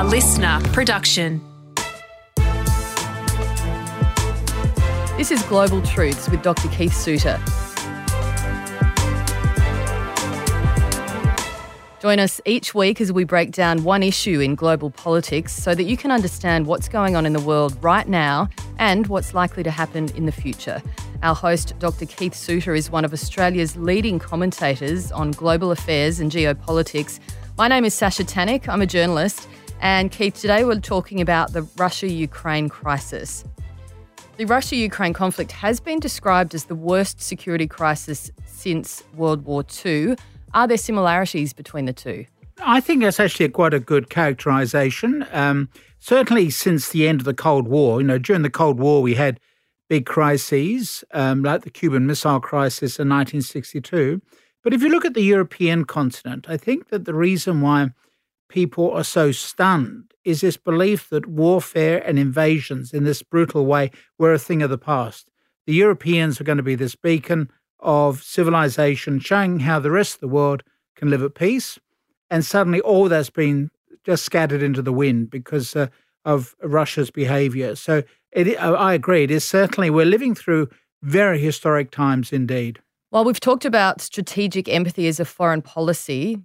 A 0.00 0.04
listener 0.04 0.58
production. 0.72 1.42
This 5.18 5.30
is 5.30 5.42
Global 5.42 5.82
Truths 5.82 6.26
with 6.30 6.40
Dr. 6.40 6.68
Keith 6.68 6.94
Suter. 6.94 7.38
Join 12.00 12.18
us 12.18 12.40
each 12.46 12.74
week 12.74 13.02
as 13.02 13.12
we 13.12 13.24
break 13.24 13.52
down 13.52 13.84
one 13.84 14.02
issue 14.02 14.40
in 14.40 14.54
global 14.54 14.88
politics 14.88 15.52
so 15.52 15.74
that 15.74 15.82
you 15.82 15.98
can 15.98 16.10
understand 16.10 16.66
what's 16.66 16.88
going 16.88 17.14
on 17.14 17.26
in 17.26 17.34
the 17.34 17.40
world 17.40 17.76
right 17.84 18.08
now 18.08 18.48
and 18.78 19.06
what's 19.08 19.34
likely 19.34 19.62
to 19.64 19.70
happen 19.70 20.08
in 20.16 20.24
the 20.24 20.32
future. 20.32 20.82
Our 21.22 21.34
host, 21.34 21.78
Dr. 21.78 22.06
Keith 22.06 22.34
Suter, 22.34 22.74
is 22.74 22.90
one 22.90 23.04
of 23.04 23.12
Australia's 23.12 23.76
leading 23.76 24.18
commentators 24.18 25.12
on 25.12 25.32
global 25.32 25.70
affairs 25.70 26.20
and 26.20 26.32
geopolitics. 26.32 27.20
My 27.58 27.68
name 27.68 27.84
is 27.84 27.92
Sasha 27.92 28.24
Tanik. 28.24 28.66
I'm 28.66 28.80
a 28.80 28.86
journalist. 28.86 29.46
And 29.80 30.10
Keith, 30.10 30.34
today 30.34 30.64
we're 30.64 30.78
talking 30.78 31.22
about 31.22 31.54
the 31.54 31.62
Russia 31.78 32.06
Ukraine 32.06 32.68
crisis. 32.68 33.44
The 34.36 34.44
Russia 34.44 34.76
Ukraine 34.76 35.14
conflict 35.14 35.52
has 35.52 35.80
been 35.80 36.00
described 36.00 36.54
as 36.54 36.64
the 36.64 36.74
worst 36.74 37.22
security 37.22 37.66
crisis 37.66 38.30
since 38.44 39.02
World 39.14 39.44
War 39.46 39.64
II. 39.84 40.16
Are 40.52 40.68
there 40.68 40.76
similarities 40.76 41.54
between 41.54 41.86
the 41.86 41.94
two? 41.94 42.26
I 42.62 42.80
think 42.80 43.02
that's 43.02 43.18
actually 43.18 43.48
quite 43.48 43.72
a 43.72 43.80
good 43.80 44.10
characterization. 44.10 45.26
Um, 45.32 45.70
certainly, 45.98 46.50
since 46.50 46.90
the 46.90 47.08
end 47.08 47.22
of 47.22 47.24
the 47.24 47.32
Cold 47.32 47.66
War, 47.66 48.02
you 48.02 48.06
know, 48.06 48.18
during 48.18 48.42
the 48.42 48.50
Cold 48.50 48.78
War, 48.78 49.00
we 49.00 49.14
had 49.14 49.40
big 49.88 50.04
crises 50.04 51.02
um, 51.14 51.42
like 51.42 51.62
the 51.62 51.70
Cuban 51.70 52.06
Missile 52.06 52.40
Crisis 52.40 52.98
in 52.98 53.08
1962. 53.08 54.20
But 54.62 54.74
if 54.74 54.82
you 54.82 54.90
look 54.90 55.06
at 55.06 55.14
the 55.14 55.22
European 55.22 55.86
continent, 55.86 56.46
I 56.50 56.58
think 56.58 56.88
that 56.88 57.06
the 57.06 57.14
reason 57.14 57.62
why 57.62 57.88
people 58.50 58.90
are 58.90 59.04
so 59.04 59.32
stunned 59.32 60.12
is 60.24 60.42
this 60.42 60.58
belief 60.58 61.08
that 61.08 61.26
warfare 61.26 62.06
and 62.06 62.18
invasions 62.18 62.92
in 62.92 63.04
this 63.04 63.22
brutal 63.22 63.64
way 63.64 63.90
were 64.18 64.34
a 64.34 64.38
thing 64.38 64.60
of 64.62 64.68
the 64.68 64.76
past. 64.76 65.30
The 65.66 65.72
Europeans 65.72 66.40
are 66.40 66.44
going 66.44 66.58
to 66.58 66.62
be 66.62 66.74
this 66.74 66.94
beacon 66.94 67.50
of 67.78 68.22
civilization, 68.22 69.20
showing 69.20 69.60
how 69.60 69.78
the 69.78 69.90
rest 69.90 70.14
of 70.14 70.20
the 70.20 70.28
world 70.28 70.62
can 70.96 71.08
live 71.08 71.22
at 71.22 71.34
peace. 71.34 71.78
And 72.30 72.44
suddenly 72.44 72.80
all 72.80 73.08
that's 73.08 73.30
been 73.30 73.70
just 74.04 74.24
scattered 74.24 74.62
into 74.62 74.82
the 74.82 74.92
wind 74.92 75.30
because 75.30 75.74
uh, 75.74 75.86
of 76.24 76.54
Russia's 76.62 77.10
behavior. 77.10 77.74
So 77.76 78.02
it, 78.32 78.60
I 78.60 78.92
agree. 78.92 79.24
It 79.24 79.30
is 79.30 79.44
certainly, 79.44 79.88
we're 79.88 80.04
living 80.04 80.34
through 80.34 80.68
very 81.02 81.40
historic 81.40 81.90
times 81.90 82.32
indeed. 82.32 82.80
Well, 83.10 83.24
we've 83.24 83.40
talked 83.40 83.64
about 83.64 84.00
strategic 84.00 84.68
empathy 84.68 85.08
as 85.08 85.18
a 85.18 85.24
foreign 85.24 85.62
policy 85.62 86.38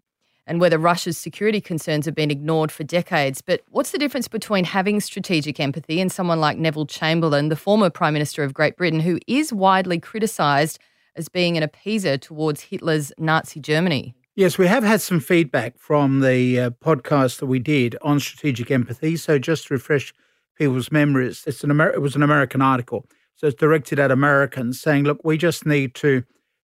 and 0.47 0.59
whether 0.59 0.77
Russia's 0.77 1.17
security 1.17 1.59
concerns 1.59 2.05
have 2.05 2.15
been 2.15 2.31
ignored 2.31 2.71
for 2.71 2.83
decades. 2.83 3.41
But 3.41 3.61
what's 3.69 3.91
the 3.91 3.97
difference 3.97 4.27
between 4.27 4.65
having 4.65 4.99
strategic 4.99 5.59
empathy 5.59 5.99
and 5.99 6.11
someone 6.11 6.39
like 6.39 6.57
Neville 6.57 6.85
Chamberlain, 6.85 7.49
the 7.49 7.55
former 7.55 7.89
Prime 7.89 8.13
Minister 8.13 8.43
of 8.43 8.53
Great 8.53 8.77
Britain, 8.77 8.99
who 8.99 9.19
is 9.27 9.51
widely 9.51 9.99
criticised 9.99 10.79
as 11.15 11.29
being 11.29 11.57
an 11.57 11.67
appeaser 11.67 12.19
towards 12.19 12.61
Hitler's 12.61 13.11
Nazi 13.17 13.59
Germany. 13.59 14.13
Yes, 14.35 14.57
we 14.57 14.67
have 14.67 14.83
had 14.83 14.99
some 14.99 15.21
feedback 15.21 15.77
from 15.77 16.19
the 16.19 16.59
uh, 16.59 16.69
podcast 16.71 17.39
that 17.39 17.45
we 17.45 17.59
did 17.59 17.95
on 18.01 18.19
strategic 18.19 18.69
empathy. 18.69 19.15
So 19.15 19.39
just 19.39 19.67
to 19.67 19.75
refresh 19.75 20.13
people's 20.57 20.91
memories, 20.91 21.45
it's 21.47 21.63
an 21.63 21.71
Amer- 21.71 21.93
it 21.93 22.01
was 22.01 22.15
an 22.15 22.23
American 22.23 22.61
article. 22.61 23.05
So 23.35 23.47
it's 23.47 23.55
directed 23.55 23.97
at 23.97 24.11
Americans 24.11 24.81
saying, 24.81 25.05
look, 25.05 25.21
we 25.23 25.37
just 25.37 25.65
need 25.65 25.95
to 25.95 26.23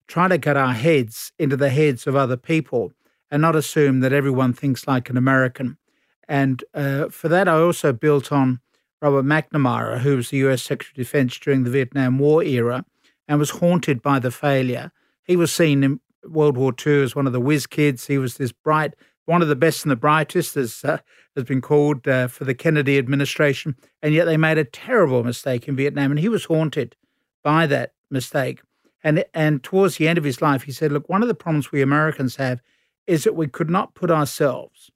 try 0.07 0.27
to 0.27 0.39
get 0.39 0.57
our 0.57 0.73
heads 0.73 1.31
into 1.38 1.55
the 1.55 1.69
heads 1.69 2.07
of 2.07 2.16
other 2.16 2.38
people 2.38 2.91
and 3.31 3.41
not 3.41 3.55
assume 3.55 3.99
that 3.99 4.13
everyone 4.13 4.53
thinks 4.53 4.88
like 4.88 5.09
an 5.09 5.17
American. 5.17 5.77
And 6.27 6.63
uh, 6.73 7.09
for 7.09 7.27
that, 7.27 7.47
I 7.47 7.53
also 7.53 7.91
built 7.94 8.31
on 8.31 8.59
Robert 9.02 9.25
McNamara, 9.25 9.99
who 9.99 10.17
was 10.17 10.30
the 10.30 10.38
US 10.38 10.63
Secretary 10.63 10.91
of 10.91 11.08
Defense 11.08 11.38
during 11.39 11.63
the 11.63 11.69
Vietnam 11.69 12.19
War 12.19 12.44
era, 12.44 12.85
and 13.28 13.39
was 13.39 13.51
haunted 13.51 14.01
by 14.01 14.19
the 14.19 14.31
failure. 14.31 14.91
He 15.23 15.35
was 15.35 15.51
seen 15.51 15.84
in 15.84 16.00
World 16.23 16.57
War 16.57 16.73
II 16.85 17.03
as 17.03 17.16
one 17.16 17.28
of 17.28 17.34
the 17.34 17.39
whiz 17.39 17.68
kids. 17.68 18.07
He 18.07 18.18
was 18.18 18.38
this 18.38 18.51
bright, 18.51 18.95
one 19.25 19.41
of 19.41 19.47
the 19.47 19.56
best 19.56 19.84
and 19.84 19.91
the 19.91 19.95
brightest, 19.95 20.57
as 20.57 20.84
uh, 20.84 20.97
has 21.35 21.45
been 21.45 21.62
called 21.62 22.07
uh, 22.07 22.28
for 22.28 22.45
the 22.45 22.56
Kennedy 22.56 22.97
administration. 22.97 23.75
And 24.01 24.13
yet 24.13 24.25
they 24.25 24.38
made 24.38 24.57
a 24.57 24.66
terrible 24.66 25.23
mistake 25.23 25.68
in 25.68 25.75
Vietnam, 25.75 26.12
and 26.12 26.19
he 26.19 26.29
was 26.29 26.45
haunted 26.45 26.95
by 27.44 27.68
that 27.68 27.94
mistake. 28.12 28.62
And 29.03 29.23
and 29.34 29.63
towards 29.63 29.95
the 29.95 30.07
end 30.07 30.18
of 30.18 30.25
his 30.25 30.41
life, 30.41 30.63
he 30.63 30.73
said, 30.73 30.91
"Look, 30.91 31.07
one 31.07 31.22
of 31.22 31.29
the 31.29 31.35
problems 31.35 31.72
we 31.72 31.81
Americans 31.81 32.35
have 32.35 32.62
is 33.09 33.24
that 33.24 33.36
we 33.36 33.47
could 33.47 33.70
not 33.70 33.96
put 33.96 34.12
ourselves." 34.12 34.92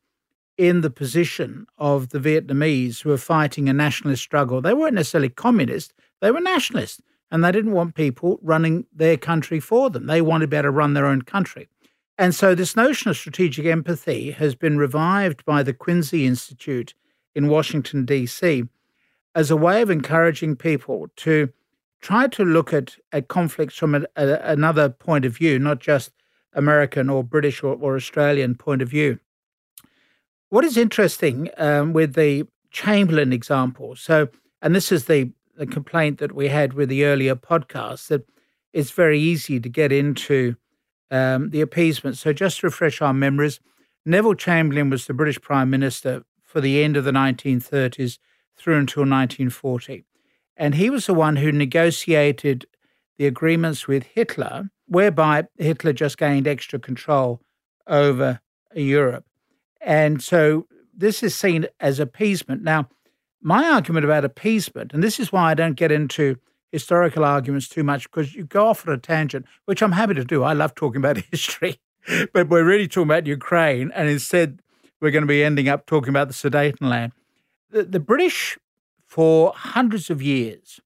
In 0.57 0.81
the 0.81 0.89
position 0.91 1.65
of 1.77 2.09
the 2.09 2.19
Vietnamese 2.19 3.01
who 3.01 3.09
were 3.09 3.17
fighting 3.17 3.67
a 3.67 3.73
nationalist 3.73 4.21
struggle. 4.21 4.61
They 4.61 4.73
weren't 4.73 4.93
necessarily 4.93 5.29
communist, 5.29 5.93
they 6.21 6.31
were 6.31 6.39
nationalists 6.39 7.01
and 7.33 7.43
they 7.43 7.51
didn't 7.51 7.71
want 7.71 7.95
people 7.95 8.39
running 8.43 8.85
their 8.93 9.17
country 9.17 9.59
for 9.59 9.89
them. 9.89 10.05
They 10.05 10.21
wanted 10.21 10.45
to 10.45 10.47
be 10.49 10.57
able 10.57 10.67
to 10.67 10.71
run 10.71 10.93
their 10.93 11.07
own 11.07 11.23
country. 11.23 11.67
And 12.17 12.35
so 12.35 12.53
this 12.53 12.75
notion 12.75 13.09
of 13.09 13.17
strategic 13.17 13.65
empathy 13.65 14.29
has 14.31 14.53
been 14.53 14.77
revived 14.77 15.43
by 15.43 15.63
the 15.63 15.73
Quincy 15.73 16.27
Institute 16.27 16.93
in 17.33 17.47
Washington, 17.47 18.05
D.C., 18.05 18.65
as 19.33 19.49
a 19.49 19.57
way 19.57 19.81
of 19.81 19.89
encouraging 19.89 20.55
people 20.55 21.07
to 21.15 21.49
try 22.01 22.27
to 22.27 22.45
look 22.45 22.71
at, 22.71 22.97
at 23.11 23.29
conflicts 23.29 23.75
from 23.75 23.95
a, 23.95 24.05
a, 24.15 24.35
another 24.43 24.89
point 24.89 25.25
of 25.25 25.35
view, 25.35 25.57
not 25.57 25.79
just 25.79 26.11
American 26.55 27.09
or 27.09 27.23
British 27.23 27.63
or, 27.63 27.75
or 27.75 27.95
Australian 27.95 28.55
point 28.55 28.81
of 28.81 28.89
view. 28.89 29.19
What 30.49 30.63
is 30.63 30.77
interesting 30.77 31.49
um, 31.57 31.93
with 31.93 32.13
the 32.13 32.45
Chamberlain 32.71 33.33
example, 33.33 33.95
so, 33.95 34.29
and 34.61 34.75
this 34.75 34.91
is 34.91 35.05
the 35.05 35.31
the 35.55 35.67
complaint 35.67 36.17
that 36.17 36.33
we 36.33 36.47
had 36.47 36.73
with 36.73 36.89
the 36.89 37.05
earlier 37.05 37.35
podcast 37.35 38.07
that 38.07 38.27
it's 38.73 38.91
very 38.91 39.19
easy 39.19 39.59
to 39.59 39.69
get 39.69 39.91
into 39.91 40.55
um, 41.11 41.51
the 41.51 41.61
appeasement. 41.61 42.17
So, 42.17 42.33
just 42.33 42.59
to 42.59 42.67
refresh 42.67 43.01
our 43.01 43.13
memories, 43.13 43.59
Neville 44.05 44.33
Chamberlain 44.33 44.89
was 44.89 45.05
the 45.05 45.13
British 45.13 45.39
Prime 45.39 45.69
Minister 45.69 46.23
for 46.43 46.59
the 46.59 46.83
end 46.83 46.97
of 46.97 47.03
the 47.03 47.11
1930s 47.11 48.17
through 48.55 48.77
until 48.77 49.01
1940. 49.01 50.05
And 50.57 50.75
he 50.75 50.89
was 50.89 51.05
the 51.05 51.13
one 51.13 51.37
who 51.37 51.51
negotiated 51.51 52.65
the 53.17 53.25
agreements 53.27 53.87
with 53.87 54.03
Hitler, 54.03 54.69
whereby 54.87 55.45
Hitler 55.57 55.93
just 55.93 56.17
gained 56.17 56.47
extra 56.47 56.79
control 56.79 57.41
over 57.87 58.39
Europe. 58.73 59.25
And 59.81 60.21
so 60.21 60.67
this 60.95 61.23
is 61.23 61.35
seen 61.35 61.67
as 61.79 61.99
appeasement. 61.99 62.63
Now, 62.63 62.87
my 63.41 63.69
argument 63.69 64.05
about 64.05 64.23
appeasement, 64.23 64.93
and 64.93 65.03
this 65.03 65.19
is 65.19 65.31
why 65.31 65.51
I 65.51 65.53
don't 65.53 65.75
get 65.75 65.91
into 65.91 66.37
historical 66.71 67.23
arguments 67.23 67.67
too 67.67 67.83
much 67.83 68.09
because 68.09 68.33
you 68.33 68.45
go 68.45 68.67
off 68.67 68.87
on 68.87 68.93
a 68.93 68.97
tangent, 68.97 69.45
which 69.65 69.81
I'm 69.81 69.91
happy 69.91 70.13
to 70.15 70.23
do. 70.23 70.43
I 70.43 70.53
love 70.53 70.73
talking 70.75 70.97
about 70.97 71.17
history, 71.31 71.79
but 72.33 72.49
we're 72.49 72.63
really 72.63 72.87
talking 72.87 73.09
about 73.09 73.27
Ukraine, 73.27 73.91
and 73.93 74.09
instead 74.09 74.59
we're 75.01 75.11
going 75.11 75.23
to 75.23 75.27
be 75.27 75.43
ending 75.43 75.67
up 75.67 75.85
talking 75.85 76.09
about 76.09 76.29
the 76.29 76.33
Sudetenland. 76.33 77.11
The, 77.69 77.83
the 77.83 77.99
British, 77.99 78.57
for 79.05 79.51
hundreds 79.55 80.09
of 80.09 80.21
years, 80.21 80.79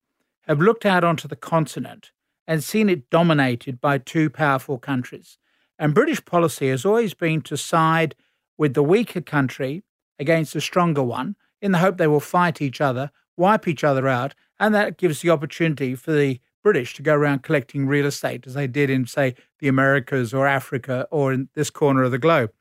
have 0.48 0.60
looked 0.60 0.86
out 0.86 1.04
onto 1.04 1.28
the 1.28 1.36
continent 1.36 2.12
and 2.48 2.64
seen 2.64 2.90
it 2.90 3.10
dominated 3.10 3.82
by 3.82 3.98
two 3.98 4.30
powerful 4.30 4.78
countries. 4.78 5.38
And 5.78 5.94
British 5.94 6.24
policy 6.24 6.70
has 6.70 6.86
always 6.86 7.14
been 7.14 7.42
to 7.44 7.58
side 7.58 8.16
with 8.58 8.74
the 8.74 8.84
weaker 8.84 9.22
country 9.22 9.84
against 10.18 10.54
the 10.54 10.62
stronger 10.62 11.04
one 11.04 11.36
in 11.62 11.72
the 11.72 11.80
hope 11.80 11.98
they 11.98 12.08
will 12.08 12.20
fight 12.20 12.62
each 12.62 12.82
other, 12.82 13.12
wipe 13.36 13.68
each 13.68 13.84
other 13.84 14.08
out, 14.08 14.34
and 14.60 14.74
that 14.74 14.98
gives 14.98 15.22
the 15.22 15.30
opportunity 15.30 15.94
for 15.94 16.12
the 16.12 16.40
British 16.64 16.96
to 16.96 17.02
go 17.02 17.14
around 17.14 17.44
collecting 17.44 17.88
real 17.88 18.06
estate 18.06 18.48
as 18.48 18.54
they 18.54 18.68
did 18.68 18.90
in, 18.90 19.06
say, 19.06 19.36
the 19.60 19.68
Americas 19.68 20.34
or 20.34 20.48
Africa 20.48 21.08
or 21.12 21.32
in 21.32 21.50
this 21.54 21.70
corner 21.70 22.04
of 22.04 22.12
the 22.12 22.18
globe. 22.18 22.52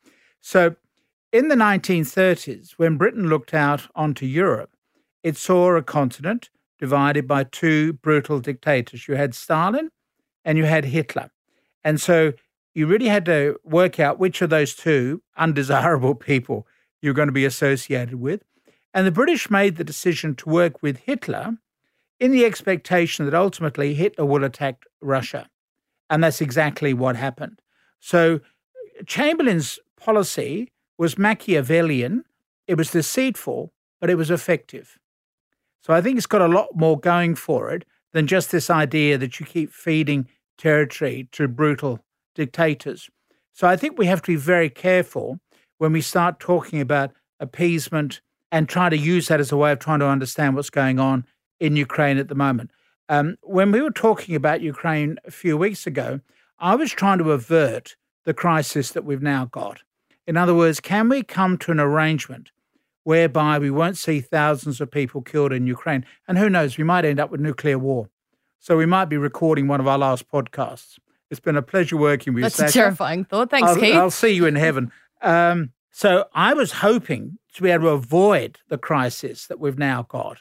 So 0.41 0.77
in 1.33 1.49
the 1.49 1.55
1930s, 1.57 2.73
when 2.73 2.97
Britain 2.97 3.29
looked 3.29 3.53
out 3.55 3.89
onto 3.95 4.27
Europe, 4.27 4.77
it 5.23 5.37
saw 5.37 5.75
a 5.75 5.83
continent 5.83 6.51
divided 6.79 7.27
by 7.27 7.45
two 7.45 7.95
brutal 7.95 8.41
dictators. 8.41 9.09
You 9.09 9.17
had 9.17 9.35
Stalin 9.35 9.91
and 10.45 10.59
you 10.59 10.65
had 10.65 10.87
Hitler. 10.87 11.31
And 11.85 12.01
so 12.01 12.33
you 12.75 12.87
really 12.87 13.09
had 13.09 13.25
to 13.27 13.57
work 13.65 13.99
out 13.99 14.19
which 14.19 14.43
of 14.43 14.51
those 14.51 14.75
two 14.75 15.23
undesirable 15.37 16.15
people 16.31 16.67
you're 17.01 17.15
going 17.15 17.29
to 17.29 17.33
be 17.33 17.45
associated 17.45 18.17
with. 18.17 18.43
And 18.93 19.07
the 19.07 19.13
British 19.13 19.51
made 19.51 19.77
the 19.77 19.85
decision 19.85 20.35
to 20.37 20.49
work 20.49 20.83
with 20.83 20.99
Hitler 20.99 21.57
in 22.19 22.33
the 22.33 22.45
expectation 22.45 23.25
that 23.25 23.35
ultimately 23.35 23.95
Hitler 23.95 24.25
will 24.25 24.45
attack 24.45 24.85
Russia. 25.01 25.49
And 26.09 26.25
that's 26.25 26.41
exactly 26.41 26.95
what 26.95 27.17
happened. 27.17 27.61
So 28.01 28.41
Chamberlain's 29.07 29.79
policy 29.97 30.73
was 30.99 31.19
Machiavellian, 31.19 32.25
it 32.67 32.77
was 32.77 32.91
deceitful, 32.91 33.73
but 34.01 34.11
it 34.11 34.17
was 34.17 34.31
effective. 34.31 34.99
So 35.87 35.93
I 35.93 36.01
think 36.01 36.17
it's 36.17 36.27
got 36.27 36.43
a 36.43 36.49
lot 36.49 36.71
more 36.75 36.99
going 36.99 37.37
for 37.37 37.71
it 37.73 37.85
than 38.13 38.27
just 38.27 38.51
this 38.51 38.71
idea 38.71 39.17
that 39.19 39.39
you 39.39 39.47
keep 39.47 39.73
feeding 39.73 40.27
territory 40.59 41.29
to 41.31 41.47
brutal 41.47 42.01
dictators. 42.35 43.09
So 43.53 43.69
I 43.69 43.77
think 43.77 43.97
we 43.97 44.07
have 44.07 44.21
to 44.23 44.33
be 44.33 44.35
very 44.35 44.69
careful 44.69 45.39
when 45.79 45.93
we 45.93 46.01
start 46.01 46.41
talking 46.41 46.81
about 46.81 47.13
appeasement 47.39 48.21
and 48.51 48.69
try 48.69 48.89
to 48.89 48.99
use 48.99 49.29
that 49.29 49.39
as 49.39 49.53
a 49.53 49.57
way 49.57 49.71
of 49.71 49.79
trying 49.79 50.01
to 50.01 50.09
understand 50.09 50.57
what's 50.57 50.71
going 50.71 50.99
on 50.99 51.25
in 51.61 51.77
Ukraine 51.77 52.19
at 52.19 52.27
the 52.27 52.35
moment. 52.35 52.73
Um, 53.09 53.37
when 53.43 53.71
we 53.71 53.81
were 53.81 53.93
talking 53.93 54.35
about 54.35 54.63
Ukraine 54.63 55.19
a 55.25 55.31
few 55.31 55.57
weeks 55.57 55.87
ago, 55.87 56.19
I 56.59 56.75
was 56.75 56.91
trying 56.91 57.19
to 57.19 57.31
avert 57.31 57.95
the 58.25 58.35
crisis 58.35 58.91
that 58.91 59.05
we've 59.05 59.23
now 59.23 59.45
got. 59.45 59.83
In 60.27 60.37
other 60.37 60.53
words, 60.53 60.81
can 60.81 61.09
we 61.09 61.23
come 61.23 61.57
to 61.59 61.71
an 61.71 61.79
arrangement 61.79 62.51
whereby 63.07 63.57
we 63.57 63.71
won't 63.71 63.97
see 63.97 64.21
thousands 64.21 64.81
of 64.81 64.91
people 64.91 65.23
killed 65.23 65.53
in 65.53 65.65
Ukraine? 65.65 66.05
And 66.27 66.37
who 66.37 66.51
knows, 66.51 66.77
we 66.77 66.83
might 66.83 67.05
end 67.05 67.21
up 67.21 67.31
with 67.31 67.41
nuclear 67.41 67.79
war. 67.79 68.11
So 68.59 68.77
we 68.77 68.85
might 68.85 69.05
be 69.05 69.17
recording 69.17 69.69
one 69.69 69.79
of 69.79 69.87
our 69.87 69.97
last 69.97 70.29
podcasts. 70.29 70.99
It's 71.31 71.39
been 71.39 71.57
a 71.57 71.63
pleasure 71.63 71.97
working 71.97 72.35
with 72.35 72.43
That's 72.43 72.59
you. 72.59 72.65
That's 72.65 72.75
a 72.75 72.79
terrifying 72.81 73.25
thought. 73.25 73.49
Thanks, 73.49 73.69
I'll, 73.69 73.77
Keith. 73.77 73.95
I'll 73.95 74.11
see 74.11 74.31
you 74.31 74.47
in 74.47 74.57
heaven. 74.57 74.91
Um, 75.23 75.71
so 75.93 76.27
I 76.35 76.53
was 76.55 76.73
hoping 76.73 77.39
to 77.55 77.63
be 77.63 77.71
able 77.71 77.85
to 77.85 77.91
avoid 77.91 78.59
the 78.69 78.77
crisis 78.77 79.47
that 79.47 79.61
we've 79.61 79.79
now 79.79 80.03
got 80.09 80.39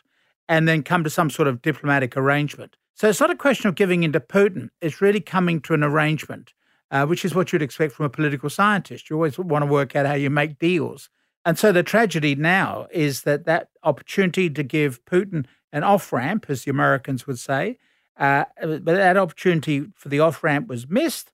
and 0.49 0.67
then 0.67 0.81
come 0.81 1.03
to 1.03 1.09
some 1.11 1.29
sort 1.29 1.47
of 1.47 1.61
diplomatic 1.61 2.17
arrangement. 2.17 2.77
So 2.95 3.07
it's 3.07 3.19
not 3.19 3.29
a 3.29 3.35
question 3.35 3.69
of 3.69 3.75
giving 3.75 4.01
in 4.01 4.11
to 4.13 4.19
Putin. 4.19 4.69
It's 4.81 5.01
really 5.01 5.21
coming 5.21 5.61
to 5.61 5.75
an 5.75 5.83
arrangement, 5.83 6.53
uh, 6.89 7.05
which 7.05 7.23
is 7.25 7.35
what 7.35 7.53
you'd 7.53 7.61
expect 7.61 7.93
from 7.93 8.07
a 8.07 8.09
political 8.09 8.49
scientist. 8.49 9.07
You 9.07 9.17
always 9.17 9.37
want 9.37 9.61
to 9.61 9.71
work 9.71 9.95
out 9.95 10.07
how 10.07 10.15
you 10.15 10.31
make 10.31 10.57
deals. 10.57 11.11
And 11.45 11.59
so 11.59 11.71
the 11.71 11.83
tragedy 11.83 12.33
now 12.33 12.87
is 12.91 13.21
that 13.21 13.45
that 13.45 13.69
opportunity 13.83 14.49
to 14.49 14.63
give 14.63 15.05
Putin 15.05 15.45
an 15.71 15.83
off 15.83 16.11
ramp, 16.11 16.47
as 16.49 16.63
the 16.63 16.71
Americans 16.71 17.27
would 17.27 17.37
say, 17.37 17.77
uh, 18.17 18.45
but 18.61 18.85
that 18.85 19.17
opportunity 19.17 19.85
for 19.93 20.09
the 20.09 20.19
off 20.19 20.43
ramp 20.43 20.67
was 20.67 20.89
missed, 20.89 21.31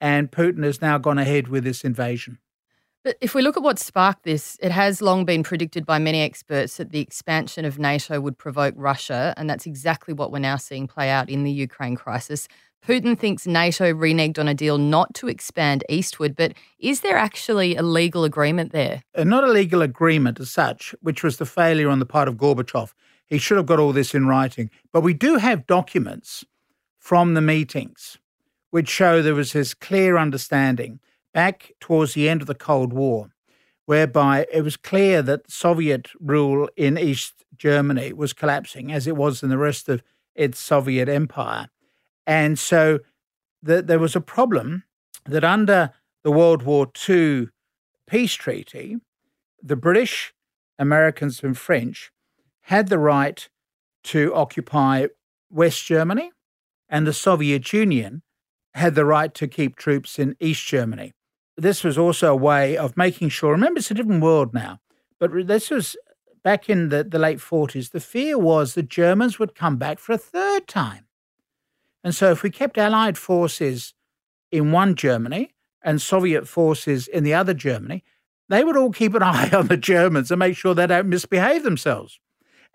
and 0.00 0.30
Putin 0.30 0.62
has 0.62 0.80
now 0.80 0.98
gone 0.98 1.18
ahead 1.18 1.48
with 1.48 1.64
this 1.64 1.82
invasion. 1.82 2.38
But 3.02 3.16
if 3.20 3.34
we 3.34 3.42
look 3.42 3.56
at 3.56 3.62
what 3.62 3.78
sparked 3.78 4.24
this, 4.24 4.58
it 4.60 4.70
has 4.70 5.00
long 5.00 5.24
been 5.24 5.42
predicted 5.42 5.86
by 5.86 5.98
many 5.98 6.20
experts 6.20 6.76
that 6.76 6.90
the 6.90 7.00
expansion 7.00 7.64
of 7.64 7.78
NATO 7.78 8.20
would 8.20 8.36
provoke 8.36 8.74
Russia, 8.76 9.32
and 9.36 9.48
that's 9.48 9.66
exactly 9.66 10.12
what 10.12 10.30
we're 10.30 10.40
now 10.40 10.56
seeing 10.56 10.86
play 10.86 11.08
out 11.08 11.30
in 11.30 11.44
the 11.44 11.50
Ukraine 11.50 11.96
crisis. 11.96 12.48
Putin 12.86 13.18
thinks 13.18 13.46
NATO 13.46 13.92
reneged 13.92 14.38
on 14.38 14.48
a 14.48 14.54
deal 14.54 14.78
not 14.78 15.12
to 15.14 15.28
expand 15.28 15.84
eastward, 15.88 16.34
but 16.34 16.54
is 16.78 17.00
there 17.00 17.18
actually 17.18 17.76
a 17.76 17.82
legal 17.82 18.24
agreement 18.24 18.72
there? 18.72 19.02
Uh, 19.14 19.24
not 19.24 19.44
a 19.44 19.48
legal 19.48 19.82
agreement 19.82 20.40
as 20.40 20.50
such, 20.50 20.94
which 21.02 21.22
was 21.22 21.36
the 21.36 21.46
failure 21.46 21.90
on 21.90 21.98
the 21.98 22.06
part 22.06 22.28
of 22.28 22.36
Gorbachev. 22.36 22.92
He 23.26 23.38
should 23.38 23.58
have 23.58 23.66
got 23.66 23.78
all 23.78 23.92
this 23.92 24.14
in 24.14 24.26
writing. 24.26 24.70
But 24.92 25.02
we 25.02 25.12
do 25.12 25.36
have 25.36 25.66
documents 25.66 26.44
from 26.98 27.34
the 27.34 27.42
meetings 27.42 28.18
which 28.70 28.88
show 28.88 29.22
there 29.22 29.34
was 29.34 29.52
this 29.52 29.74
clear 29.74 30.16
understanding 30.16 31.00
back 31.32 31.72
towards 31.80 32.14
the 32.14 32.28
end 32.28 32.40
of 32.40 32.46
the 32.46 32.54
Cold 32.54 32.92
War, 32.92 33.30
whereby 33.86 34.46
it 34.52 34.62
was 34.62 34.76
clear 34.76 35.22
that 35.22 35.50
Soviet 35.50 36.10
rule 36.20 36.68
in 36.76 36.98
East 36.98 37.44
Germany 37.56 38.12
was 38.12 38.32
collapsing, 38.32 38.92
as 38.92 39.06
it 39.06 39.16
was 39.16 39.42
in 39.42 39.48
the 39.48 39.58
rest 39.58 39.88
of 39.88 40.02
its 40.34 40.58
Soviet 40.58 41.08
empire. 41.08 41.68
And 42.28 42.56
so 42.56 43.00
the, 43.60 43.82
there 43.82 43.98
was 43.98 44.14
a 44.14 44.20
problem 44.20 44.84
that 45.24 45.42
under 45.42 45.90
the 46.22 46.30
World 46.30 46.62
War 46.62 46.86
II 47.08 47.48
peace 48.06 48.34
treaty, 48.34 48.98
the 49.60 49.74
British, 49.76 50.32
Americans, 50.78 51.42
and 51.42 51.58
French 51.58 52.12
had 52.62 52.88
the 52.88 52.98
right 52.98 53.48
to 54.04 54.32
occupy 54.32 55.08
West 55.50 55.84
Germany, 55.84 56.30
and 56.88 57.04
the 57.04 57.12
Soviet 57.12 57.72
Union 57.72 58.22
had 58.74 58.94
the 58.94 59.04
right 59.04 59.34
to 59.34 59.48
keep 59.48 59.74
troops 59.74 60.20
in 60.20 60.36
East 60.38 60.64
Germany 60.64 61.12
this 61.58 61.82
was 61.82 61.98
also 61.98 62.32
a 62.32 62.36
way 62.36 62.76
of 62.76 62.96
making 62.96 63.28
sure. 63.28 63.50
Remember, 63.50 63.78
it's 63.78 63.90
a 63.90 63.94
different 63.94 64.22
world 64.22 64.54
now, 64.54 64.78
but 65.18 65.30
this 65.46 65.70
was 65.70 65.96
back 66.44 66.70
in 66.70 66.88
the, 66.88 67.02
the 67.02 67.18
late 67.18 67.38
40s. 67.38 67.90
The 67.90 68.00
fear 68.00 68.38
was 68.38 68.74
the 68.74 68.82
Germans 68.82 69.38
would 69.38 69.56
come 69.56 69.76
back 69.76 69.98
for 69.98 70.12
a 70.12 70.18
third 70.18 70.68
time. 70.68 71.07
And 72.04 72.14
so, 72.14 72.30
if 72.30 72.42
we 72.42 72.50
kept 72.50 72.78
Allied 72.78 73.18
forces 73.18 73.94
in 74.50 74.72
one 74.72 74.94
Germany 74.94 75.54
and 75.82 76.00
Soviet 76.00 76.46
forces 76.46 77.08
in 77.08 77.24
the 77.24 77.34
other 77.34 77.54
Germany, 77.54 78.04
they 78.48 78.64
would 78.64 78.76
all 78.76 78.92
keep 78.92 79.14
an 79.14 79.22
eye 79.24 79.50
on 79.50 79.68
the 79.68 79.76
Germans 79.76 80.30
and 80.30 80.38
make 80.38 80.56
sure 80.56 80.74
they 80.74 80.86
don't 80.86 81.08
misbehave 81.08 81.62
themselves. 81.62 82.18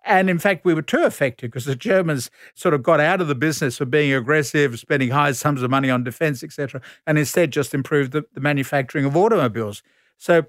And 0.05 0.29
in 0.29 0.37
fact, 0.37 0.65
we 0.65 0.73
were 0.73 0.81
too 0.81 1.05
effective 1.05 1.49
because 1.49 1.65
the 1.65 1.75
Germans 1.75 2.29
sort 2.55 2.73
of 2.73 2.83
got 2.83 2.99
out 2.99 3.21
of 3.21 3.29
the 3.29 3.35
business 3.35 3.79
of 3.79 3.89
being 3.89 4.13
aggressive, 4.13 4.77
spending 4.77 5.11
high 5.11 5.31
sums 5.31 5.61
of 5.61 5.71
money 5.71 5.89
on 5.89 6.03
defense, 6.03 6.43
etc., 6.43 6.81
and 7.07 7.17
instead 7.17 7.51
just 7.51 7.73
improved 7.73 8.11
the, 8.11 8.25
the, 8.33 8.41
manufacturing 8.41 9.05
of 9.05 9.15
automobiles. 9.15 9.81
So, 10.17 10.43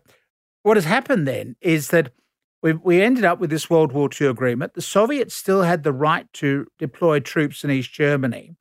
what 0.63 0.77
has 0.77 0.87
happened 0.87 1.29
then 1.29 1.55
is 1.61 1.89
that 1.89 2.11
we, 2.63 2.73
we 2.73 3.01
ended 3.01 3.25
up 3.25 3.39
with 3.39 3.51
this 3.51 3.71
World 3.71 3.93
War 3.93 4.09
II 4.21 4.27
agreement. 4.27 4.75
The 4.75 4.83
Soviets 4.83 5.35
still 5.35 5.63
had 5.63 5.85
the 5.85 5.93
right 5.93 6.31
to 6.35 6.67
deploy 6.79 7.21
troops 7.21 7.63
in 7.63 7.71
East 7.71 7.93
Germany. 7.93 8.57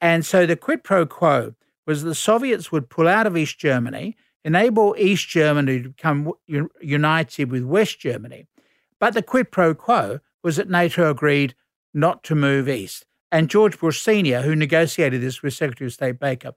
And 0.00 0.24
so 0.24 0.46
the 0.46 0.56
quid 0.56 0.84
pro 0.84 1.06
quo 1.06 1.54
was 1.86 2.02
the 2.02 2.14
Soviets 2.14 2.70
would 2.70 2.90
pull 2.90 3.08
out 3.08 3.26
of 3.26 3.36
East 3.36 3.58
Germany, 3.58 4.16
enable 4.44 4.94
East 4.98 5.28
Germany 5.28 5.82
to 5.82 5.88
become 5.88 6.32
united 6.80 7.50
with 7.50 7.64
West 7.64 7.98
Germany. 7.98 8.46
But 9.00 9.14
the 9.14 9.22
quid 9.22 9.50
pro 9.50 9.74
quo 9.74 10.20
was 10.42 10.56
that 10.56 10.68
NATO 10.68 11.10
agreed 11.10 11.54
not 11.94 12.22
to 12.24 12.34
move 12.34 12.68
east. 12.68 13.04
And 13.30 13.50
George 13.50 13.78
Bush 13.78 14.00
Sr., 14.00 14.42
who 14.42 14.54
negotiated 14.54 15.20
this 15.20 15.42
with 15.42 15.54
Secretary 15.54 15.86
of 15.86 15.92
State 15.92 16.18
Baker, 16.18 16.52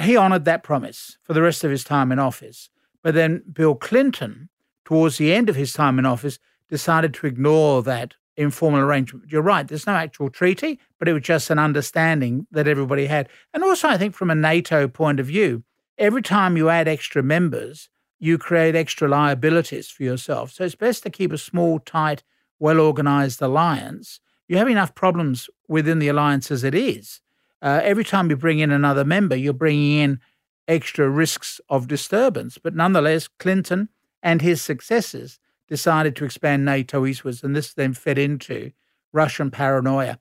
he 0.00 0.16
honoured 0.16 0.44
that 0.44 0.62
promise 0.62 1.18
for 1.22 1.32
the 1.32 1.42
rest 1.42 1.64
of 1.64 1.70
his 1.70 1.84
time 1.84 2.12
in 2.12 2.18
office. 2.18 2.70
But 3.02 3.14
then 3.14 3.42
Bill 3.52 3.74
Clinton, 3.74 4.48
towards 4.84 5.18
the 5.18 5.32
end 5.32 5.48
of 5.48 5.56
his 5.56 5.72
time 5.72 5.98
in 5.98 6.06
office, 6.06 6.38
decided 6.68 7.14
to 7.14 7.26
ignore 7.26 7.82
that 7.82 8.14
informal 8.36 8.80
arrangement. 8.80 9.30
You're 9.30 9.42
right, 9.42 9.66
there's 9.66 9.86
no 9.86 9.94
actual 9.94 10.30
treaty, 10.30 10.78
but 10.98 11.08
it 11.08 11.12
was 11.12 11.22
just 11.22 11.50
an 11.50 11.58
understanding 11.58 12.46
that 12.50 12.68
everybody 12.68 13.06
had. 13.06 13.28
And 13.54 13.64
also, 13.64 13.88
I 13.88 13.98
think 13.98 14.14
from 14.14 14.30
a 14.30 14.34
NATO 14.34 14.88
point 14.88 15.20
of 15.20 15.26
view, 15.26 15.64
every 15.98 16.22
time 16.22 16.56
you 16.56 16.68
add 16.68 16.88
extra 16.88 17.22
members, 17.22 17.88
you 18.18 18.38
create 18.38 18.74
extra 18.74 19.08
liabilities 19.08 19.88
for 19.88 20.02
yourself. 20.02 20.52
So 20.52 20.64
it's 20.64 20.74
best 20.74 21.02
to 21.02 21.10
keep 21.10 21.32
a 21.32 21.38
small, 21.38 21.78
tight 21.78 22.22
well 22.58 22.80
organized 22.80 23.42
alliance, 23.42 24.20
you 24.48 24.56
have 24.58 24.68
enough 24.68 24.94
problems 24.94 25.50
within 25.68 25.98
the 25.98 26.08
alliance 26.08 26.50
as 26.50 26.64
it 26.64 26.74
is. 26.74 27.20
Uh, 27.60 27.80
every 27.82 28.04
time 28.04 28.30
you 28.30 28.36
bring 28.36 28.60
in 28.60 28.70
another 28.70 29.04
member, 29.04 29.34
you're 29.34 29.52
bringing 29.52 29.98
in 29.98 30.20
extra 30.68 31.08
risks 31.08 31.60
of 31.68 31.88
disturbance. 31.88 32.58
But 32.58 32.74
nonetheless, 32.74 33.28
Clinton 33.28 33.88
and 34.22 34.42
his 34.42 34.62
successors 34.62 35.38
decided 35.68 36.16
to 36.16 36.24
expand 36.24 36.64
NATO 36.64 37.06
eastwards, 37.06 37.42
and 37.42 37.54
this 37.54 37.74
then 37.74 37.94
fed 37.94 38.18
into 38.18 38.72
Russian 39.12 39.50
paranoia. 39.50 40.18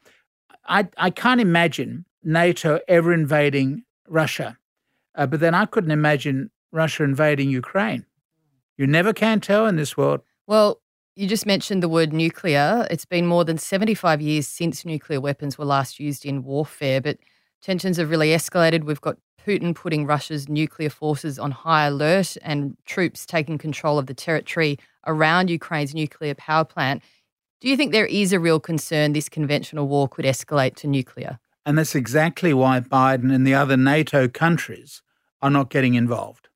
I, 0.67 0.87
I 0.97 1.09
can't 1.09 1.41
imagine 1.41 2.05
NATO 2.23 2.79
ever 2.87 3.13
invading 3.13 3.83
Russia, 4.07 4.57
uh, 5.15 5.27
but 5.27 5.39
then 5.39 5.53
I 5.53 5.65
couldn't 5.65 5.91
imagine 5.91 6.49
Russia 6.71 7.03
invading 7.03 7.49
Ukraine. 7.49 8.05
You 8.77 8.87
never 8.87 9.13
can 9.13 9.39
tell 9.39 9.67
in 9.67 9.75
this 9.75 9.95
world. 9.95 10.21
Well, 10.47 10.81
you 11.15 11.27
just 11.27 11.45
mentioned 11.45 11.81
the 11.81 11.89
word 11.89 12.11
nuclear. 12.11 12.87
It's 12.91 13.05
been 13.05 13.25
more 13.25 13.45
than 13.45 13.57
75 13.57 14.21
years 14.21 14.47
since 14.47 14.83
nuclear 14.83 15.21
weapons 15.21 15.57
were 15.57 15.65
last 15.65 15.99
used 15.99 16.25
in 16.25 16.43
warfare, 16.43 16.99
but 16.99 17.17
tensions 17.61 17.97
have 17.97 18.09
really 18.09 18.29
escalated. 18.29 18.83
We've 18.83 18.99
got 18.99 19.17
Putin 19.45 19.75
putting 19.75 20.05
Russia's 20.05 20.49
nuclear 20.49 20.89
forces 20.89 21.39
on 21.39 21.51
high 21.51 21.85
alert 21.85 22.35
and 22.41 22.75
troops 22.85 23.25
taking 23.25 23.57
control 23.57 23.97
of 23.97 24.07
the 24.07 24.13
territory 24.13 24.77
around 25.05 25.49
Ukraine's 25.49 25.93
nuclear 25.93 26.35
power 26.35 26.65
plant. 26.65 27.03
Do 27.61 27.69
you 27.69 27.77
think 27.77 27.91
there 27.91 28.05
is 28.05 28.33
a 28.33 28.39
real 28.39 28.59
concern 28.59 29.13
this 29.13 29.29
conventional 29.29 29.87
war 29.87 30.07
could 30.07 30.25
escalate 30.25 30.75
to 30.77 30.87
nuclear? 30.87 31.39
And 31.65 31.77
that's 31.77 31.95
exactly 31.95 32.53
why 32.53 32.79
Biden 32.79 33.33
and 33.33 33.45
the 33.45 33.55
other 33.55 33.75
NATO 33.77 34.27
countries 34.27 35.01
are 35.41 35.49
not 35.49 35.69
getting 35.69 35.95
involved. 35.95 36.49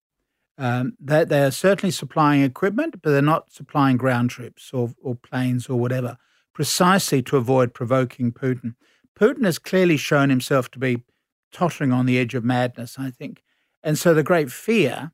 Um, 0.58 0.94
they, 1.00 1.24
they 1.24 1.44
are 1.44 1.52
certainly 1.52 1.92
supplying 1.92 2.44
equipment, 2.44 3.02
but 3.02 3.12
they're 3.12 3.22
not 3.22 3.52
supplying 3.52 3.98
ground 3.98 4.30
troops 4.30 4.72
or, 4.74 4.94
or 5.02 5.16
planes 5.16 5.68
or 5.68 5.80
whatever, 5.80 6.18
precisely 6.54 7.22
to 7.24 7.38
avoid 7.38 7.74
provoking 7.74 8.32
Putin. 8.32 8.76
Putin 9.18 9.46
has 9.46 9.58
clearly 9.58 9.98
shown 9.98 10.30
himself 10.30 10.70
to 10.72 10.80
be 10.80 11.04
tottering 11.52 11.92
on 11.92 12.06
the 12.06 12.20
edge 12.20 12.36
of 12.36 12.44
madness, 12.44 13.00
I 13.00 13.10
think. 13.10 13.42
And 13.82 13.98
so 13.98 14.14
the 14.14 14.24
great 14.24 14.52
fear 14.52 15.12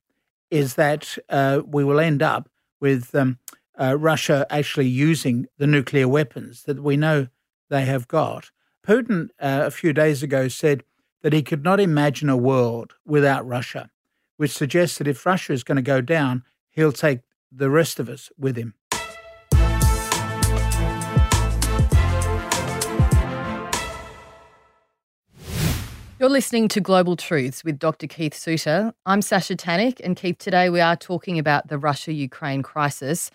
is 0.49 0.75
that 0.75 1.17
uh, 1.29 1.61
we 1.65 1.83
will 1.83 1.99
end 1.99 2.21
up 2.21 2.49
with 2.85 3.15
um, 3.15 3.39
uh, 3.81 3.97
Russia 3.97 4.45
actually 4.49 4.87
using 4.87 5.47
the 5.57 5.67
nuclear 5.67 6.07
weapons 6.07 6.63
that 6.63 6.83
we 6.83 6.95
know 6.95 7.27
they 7.69 7.85
have 7.85 8.07
got. 8.07 8.51
Putin, 8.87 9.29
uh, 9.39 9.63
a 9.65 9.71
few 9.71 9.91
days 9.91 10.21
ago, 10.21 10.47
said 10.47 10.83
that 11.23 11.33
he 11.33 11.41
could 11.41 11.63
not 11.63 11.79
imagine 11.79 12.29
a 12.29 12.37
world 12.37 12.93
without 13.05 13.47
Russia 13.47 13.89
which 14.37 14.51
suggests 14.51 14.97
that 14.97 15.07
if 15.07 15.25
Russia 15.25 15.53
is 15.53 15.63
going 15.63 15.77
to 15.77 15.81
go 15.81 16.01
down, 16.01 16.43
he'll 16.69 16.91
take 16.91 17.19
the 17.51 17.69
rest 17.69 17.99
of 17.99 18.09
us 18.09 18.29
with 18.37 18.57
him. 18.57 18.73
You're 26.17 26.29
listening 26.29 26.69
to 26.69 26.79
Global 26.79 27.17
Truths 27.17 27.65
with 27.65 27.77
Dr. 27.77 28.07
Keith 28.07 28.33
Suter. 28.33 28.93
I'm 29.05 29.21
Sasha 29.21 29.53
Tanik, 29.53 29.99
and 30.01 30.15
Keith, 30.15 30.37
today 30.37 30.69
we 30.69 30.79
are 30.79 30.95
talking 30.95 31.37
about 31.37 31.67
the 31.67 31.77
Russia 31.77 32.13
Ukraine 32.13 32.63
crisis. 32.63 33.31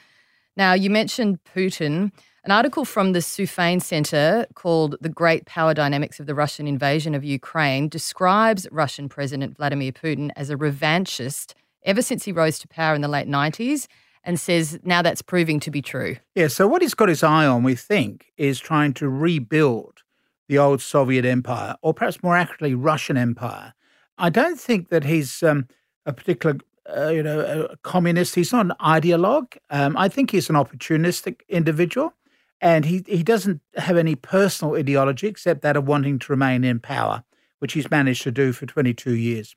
Now, 0.57 0.73
you 0.73 0.89
mentioned 0.89 1.41
Putin. 1.45 2.11
An 2.43 2.51
article 2.51 2.87
from 2.87 3.13
the 3.13 3.19
Soufan 3.19 3.83
Center 3.83 4.47
called 4.55 4.97
The 5.03 5.11
Great 5.11 5.45
Power 5.45 5.75
Dynamics 5.75 6.21
of 6.21 6.27
the 6.27 6.35
Russian 6.35 6.67
Invasion 6.67 7.15
of 7.15 7.23
Ukraine 7.23 7.87
describes 7.87 8.67
Russian 8.73 9.11
President 9.11 9.59
Vladimir 9.59 9.93
Putin 9.93 10.31
as 10.35 10.49
a 10.49 10.57
revanchist 10.57 11.53
ever 11.83 12.01
since 12.01 12.25
he 12.25 12.33
rose 12.33 12.59
to 12.61 12.69
power 12.69 12.95
in 12.95 13.03
the 13.03 13.09
late 13.09 13.29
90s 13.29 13.89
and 14.25 14.41
says 14.41 14.79
now 14.83 15.03
that's 15.03 15.21
proving 15.21 15.61
to 15.61 15.71
be 15.71 15.83
true. 15.83 16.17
Yeah, 16.35 16.49
so 16.49 16.67
what 16.67 16.81
he's 16.81 16.95
got 16.95 17.11
his 17.11 17.23
eye 17.23 17.45
on, 17.45 17.63
we 17.63 17.75
think, 17.75 18.33
is 18.39 18.59
trying 18.59 18.95
to 18.95 19.09
rebuild 19.11 20.03
the 20.50 20.59
old 20.59 20.83
Soviet 20.83 21.25
Empire, 21.25 21.76
or 21.80 21.95
perhaps 21.95 22.25
more 22.25 22.37
accurately, 22.37 22.75
Russian 22.75 23.16
Empire. 23.16 23.73
I 24.19 24.30
don't 24.30 24.59
think 24.59 24.88
that 24.88 25.04
he's 25.04 25.45
um, 25.45 25.69
a 26.07 26.12
particular, 26.12 26.57
uh, 26.92 27.11
you 27.11 27.23
know, 27.23 27.69
communist. 27.85 28.35
He's 28.35 28.52
not 28.52 28.66
an 28.66 28.73
ideologue. 28.80 29.57
Um, 29.71 29.97
I 29.97 30.09
think 30.09 30.33
he's 30.33 30.50
an 30.50 30.57
opportunistic 30.57 31.42
individual. 31.49 32.14
And 32.61 32.85
he, 32.85 33.04
he 33.07 33.23
doesn't 33.23 33.61
have 33.76 33.97
any 33.97 34.16
personal 34.16 34.75
ideology 34.75 35.28
except 35.28 35.62
that 35.62 35.76
of 35.76 35.87
wanting 35.87 36.19
to 36.19 36.33
remain 36.33 36.64
in 36.64 36.80
power, 36.80 37.23
which 37.61 37.75
he's 37.75 37.88
managed 37.88 38.23
to 38.25 38.33
do 38.33 38.52
for 38.52 38.66
22 38.66 39.14
years. 39.14 39.54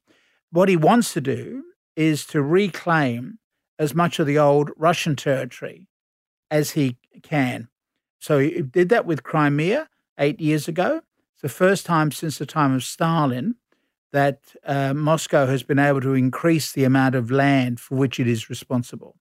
What 0.51 0.69
he 0.69 0.77
wants 0.77 1.12
to 1.13 1.21
do 1.21 1.63
is 1.95 2.23
to 2.27 2.43
reclaim 2.43 3.39
as 3.79 3.95
much 3.95 4.19
of 4.19 4.27
the 4.27 4.38
old 4.38 4.69
Russian 4.77 5.15
territory 5.15 5.88
as 6.51 6.71
he 6.71 6.97
can. 7.23 7.67
So 8.19 8.38
he 8.38 8.62
did 8.62 8.89
that 8.89 9.07
with 9.07 9.23
Crimea 9.23 9.89
eight 10.17 10.39
years 10.39 10.67
ago. 10.67 11.01
It's 11.34 11.41
the 11.41 11.50
first 11.50 11.86
time 11.86 12.12
since 12.12 12.38
the 12.38 12.46
time 12.46 12.74
of 12.74 12.84
Stalin 12.84 13.55
that 14.12 14.55
uh, 14.65 14.93
Moscow 14.93 15.48
has 15.48 15.63
been 15.63 15.79
able 15.79 16.01
to 16.01 16.13
increase 16.13 16.72
the 16.72 16.84
amount 16.84 17.15
of 17.15 17.32
land 17.32 17.79
for 17.79 17.96
which 17.96 18.20
it 18.20 18.27
is 18.27 18.50
responsible. 18.50 19.15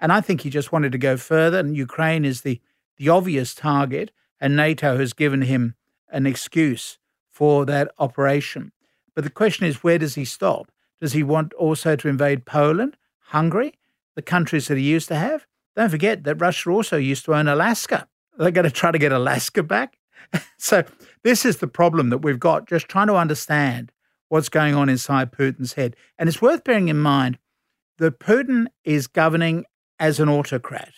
And 0.00 0.12
I 0.12 0.20
think 0.20 0.40
he 0.40 0.50
just 0.50 0.72
wanted 0.72 0.92
to 0.92 0.98
go 0.98 1.16
further, 1.16 1.58
and 1.58 1.76
Ukraine 1.76 2.24
is 2.24 2.42
the 2.42 2.60
the 2.98 3.08
obvious 3.08 3.54
target, 3.54 4.10
and 4.40 4.54
NATO 4.54 4.98
has 4.98 5.12
given 5.12 5.42
him 5.42 5.74
an 6.10 6.26
excuse 6.26 6.98
for 7.30 7.64
that 7.66 7.90
operation. 7.98 8.72
But 9.14 9.24
the 9.24 9.30
question 9.30 9.66
is, 9.66 9.82
where 9.82 9.98
does 9.98 10.14
he 10.14 10.24
stop? 10.24 10.70
Does 11.00 11.12
he 11.12 11.22
want 11.22 11.52
also 11.54 11.96
to 11.96 12.08
invade 12.08 12.44
Poland, 12.44 12.96
Hungary, 13.18 13.78
the 14.14 14.22
countries 14.22 14.68
that 14.68 14.76
he 14.76 14.84
used 14.84 15.08
to 15.08 15.16
have? 15.16 15.46
Don't 15.74 15.90
forget 15.90 16.24
that 16.24 16.40
Russia 16.40 16.70
also 16.70 16.96
used 16.96 17.24
to 17.24 17.34
own 17.34 17.48
Alaska. 17.48 18.06
They're 18.38 18.50
going 18.50 18.64
to 18.64 18.70
try 18.70 18.90
to 18.90 18.98
get 18.98 19.12
Alaska 19.12 19.62
back. 19.62 19.96
so, 20.58 20.84
this 21.24 21.44
is 21.44 21.58
the 21.58 21.68
problem 21.68 22.10
that 22.10 22.18
we've 22.18 22.40
got, 22.40 22.68
just 22.68 22.88
trying 22.88 23.06
to 23.06 23.16
understand 23.16 23.92
what's 24.28 24.48
going 24.48 24.74
on 24.74 24.88
inside 24.88 25.30
Putin's 25.30 25.74
head. 25.74 25.94
And 26.18 26.28
it's 26.28 26.40
worth 26.40 26.64
bearing 26.64 26.88
in 26.88 26.98
mind 26.98 27.38
that 27.98 28.18
Putin 28.18 28.66
is 28.84 29.06
governing 29.06 29.64
as 29.98 30.18
an 30.18 30.28
autocrat. 30.28 30.94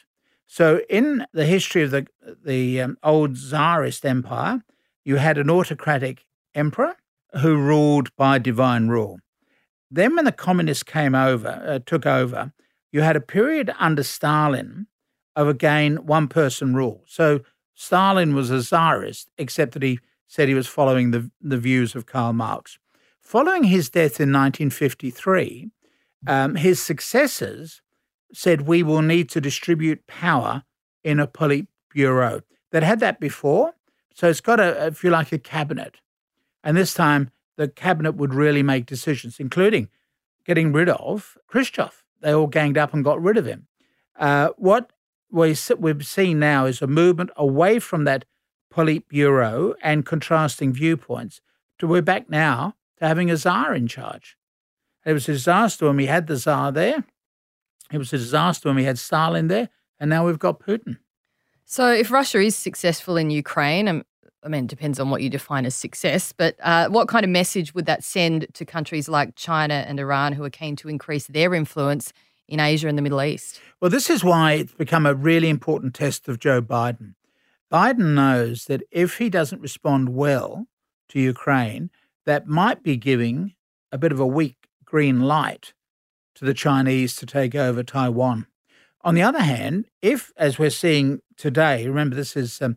So, 0.47 0.81
in 0.89 1.27
the 1.33 1.47
history 1.47 1.83
of 1.83 1.91
the 1.91 2.07
the 2.45 2.81
um, 2.81 2.99
old 3.03 3.37
Tsarist 3.37 4.05
empire, 4.05 4.63
you 5.05 5.17
had 5.17 5.39
an 5.39 5.51
autocratic 5.51 6.25
emperor 6.55 6.97
who 7.41 7.57
ruled 7.57 8.15
by 8.17 8.39
divine 8.39 8.89
rule. 8.89 9.19
Then, 9.91 10.17
when 10.17 10.25
the 10.25 10.33
communists 10.33 10.85
came 10.85 11.15
over, 11.15 11.63
uh, 11.67 11.79
took 11.85 12.07
over, 12.07 12.53
you 12.93 13.01
had 13.01 13.17
a 13.17 13.21
period 13.21 13.75
under 13.79 14.03
Stalin 14.03 14.87
of 15.35 15.49
again 15.49 16.07
one 16.07 16.29
person 16.29 16.75
rule. 16.75 17.03
So, 17.07 17.41
Stalin 17.75 18.35
was 18.35 18.51
a 18.51 18.63
Tsarist, 18.63 19.31
except 19.37 19.73
that 19.73 19.83
he 19.83 19.99
said 20.27 20.49
he 20.49 20.55
was 20.55 20.67
following 20.67 21.11
the, 21.11 21.31
the 21.41 21.59
views 21.59 21.95
of 21.95 22.07
Karl 22.07 22.33
Marx. 22.33 22.79
Following 23.21 23.65
his 23.65 23.89
death 23.89 24.21
in 24.21 24.33
1953, 24.33 25.71
um, 26.27 26.55
his 26.57 26.83
successors 26.83 27.83
said 28.33 28.63
we 28.63 28.83
will 28.83 29.03
need 29.03 29.29
to 29.31 29.41
distribute 29.41 30.07
power 30.07 30.65
in 31.03 31.21
a 31.21 31.27
Politburo. 31.27 32.43
They'd 32.71 32.83
had 32.83 33.01
that 33.01 33.21
before, 33.21 33.75
so 34.15 34.29
it's 34.29 34.41
got 34.41 34.61
a, 34.61 34.87
if 34.87 35.05
you 35.05 35.11
like, 35.11 35.33
a 35.33 35.39
cabinet. 35.39 36.01
And 36.63 36.77
this 36.77 36.95
time, 36.95 37.31
the 37.57 37.69
cabinet 37.69 38.13
would 38.13 38.35
really 38.35 38.63
make 38.63 38.87
decisions, 38.87 39.39
including 39.39 39.89
getting 40.45 40.73
rid 40.73 40.89
of 40.89 41.37
Khrushchev. 41.47 42.05
They 42.21 42.33
all 42.33 42.47
ganged 42.47 42.79
up 42.79 42.95
and 42.95 43.05
got 43.05 43.23
rid 43.23 43.37
of 43.37 43.47
him. 43.47 43.67
Uh, 44.17 44.49
what 44.57 44.91
we, 45.35 45.57
we've 45.79 46.07
seen 46.07 46.39
now 46.39 46.65
is 46.65 46.81
a 46.81 46.87
movement 46.87 47.31
away 47.37 47.79
from 47.81 48.05
that 48.05 48.25
Politburo 48.73 49.75
and 49.83 50.07
contrasting 50.07 50.73
viewpoints 50.73 51.41
to 51.79 51.87
we're 51.87 52.03
back 52.03 52.31
now 52.31 52.75
to 52.99 53.07
having 53.07 53.31
a 53.31 53.37
czar 53.37 53.75
in 53.75 53.89
charge. 53.89 54.37
It 55.05 55.13
was 55.13 55.29
a 55.29 55.33
disaster 55.33 55.87
when 55.87 55.97
we 55.97 56.07
had 56.07 56.29
the 56.29 56.37
czar 56.37 56.73
there. 56.73 57.05
It 57.93 57.99
was 57.99 58.13
a 58.13 58.19
disaster 58.19 58.69
when 58.69 58.77
we 58.77 58.85
had 58.85 58.99
Stalin 58.99 59.49
there, 59.49 59.69
and 60.01 60.09
now 60.09 60.25
we've 60.25 60.39
got 60.39 60.61
Putin. 60.61 60.99
So, 61.67 61.93
if 61.93 62.11
Russia 62.11 62.41
is 62.41 62.57
successful 62.57 63.17
in 63.17 63.31
Ukraine, 63.31 63.89
um, 63.89 64.05
I 64.43 64.49
mean, 64.49 64.65
it 64.65 64.71
depends 64.71 64.99
on 64.99 65.11
what 65.11 65.23
you 65.23 65.29
define 65.29 65.67
as 65.67 65.75
success, 65.75 66.33
but 66.33 66.57
uh, 66.63 66.89
what 66.89 67.09
kind 67.09 67.25
of 67.25 67.31
message 67.31 67.75
would 67.75 67.87
that 67.87 68.03
send 68.03 68.47
to 68.55 68.65
countries 68.65 69.09
like 69.09 69.35
China 69.37 69.85
and 69.87 70.01
Iran 70.01 70.33
who 70.33 70.45
are 70.45 70.51
keen 70.51 70.77
to 70.77 70.89
increase 70.89 71.27
their 71.27 71.55
influence 71.55 72.13
in 72.49 72.61
Asia 72.61 72.89
and 72.89 72.99
the 72.99 73.03
Middle 73.03 73.23
East? 73.23 73.61
Well, 73.81 73.91
this 73.91 74.11
is 74.11 74.25
why 74.25 74.53
it's 74.53 74.73
become 74.73 75.07
a 75.07 75.15
really 75.15 75.49
important 75.49 75.95
test 75.95 76.29
of 76.29 76.39
Joe 76.39 76.63
Biden. 76.63 77.15
Biden 77.73 78.15
knows 78.15 78.67
that 78.67 78.83
if 78.91 79.19
he 79.19 79.29
doesn't 79.29 79.61
respond 79.61 80.11
well 80.11 80.67
to 81.09 81.21
Ukraine, 81.21 81.91
that 82.27 82.47
might 82.47 82.83
be 82.83 82.97
giving 82.97 83.55
a 83.91 83.99
bit 83.99 84.13
of 84.13 84.21
a 84.21 84.27
weak 84.27 84.69
green 84.85 85.21
light 85.21 85.73
to 86.35 86.45
the 86.45 86.55
Chinese 86.55 87.17
to 87.17 87.27
take 87.27 87.55
over 87.55 87.83
Taiwan. 87.83 88.47
On 89.03 89.15
the 89.15 89.23
other 89.23 89.43
hand, 89.43 89.87
if, 90.03 90.33
as 90.37 90.59
we're 90.59 90.71
seeing 90.71 91.21
today, 91.37 91.87
remember 91.87 92.17
this 92.17 92.37
is 92.37 92.61
um, 92.63 92.77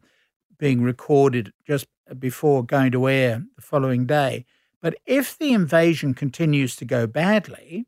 being 0.58 0.82
recorded 0.82 1.54
just 1.66 1.88
before 2.20 2.64
going 2.64 2.92
to 2.92 3.08
air 3.08 3.44
the 3.56 3.62
following 3.62 4.06
day, 4.06 4.46
but 4.82 4.96
if 5.06 5.38
the 5.38 5.54
invasion 5.54 6.14
continues 6.14 6.76
to 6.76 6.86
go 6.86 7.08
badly, 7.08 7.88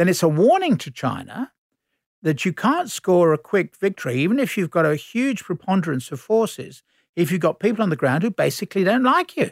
then 0.00 0.08
it's 0.08 0.22
a 0.22 0.28
warning 0.28 0.78
to 0.78 0.90
China 0.90 1.52
that 2.22 2.46
you 2.46 2.54
can't 2.54 2.90
score 2.90 3.34
a 3.34 3.38
quick 3.38 3.76
victory, 3.76 4.14
even 4.14 4.38
if 4.38 4.56
you've 4.56 4.70
got 4.70 4.86
a 4.86 4.96
huge 4.96 5.44
preponderance 5.44 6.10
of 6.10 6.18
forces, 6.18 6.82
if 7.16 7.30
you've 7.30 7.42
got 7.42 7.60
people 7.60 7.82
on 7.82 7.90
the 7.90 7.96
ground 7.96 8.22
who 8.22 8.30
basically 8.30 8.82
don't 8.82 9.02
like 9.02 9.36
you. 9.36 9.50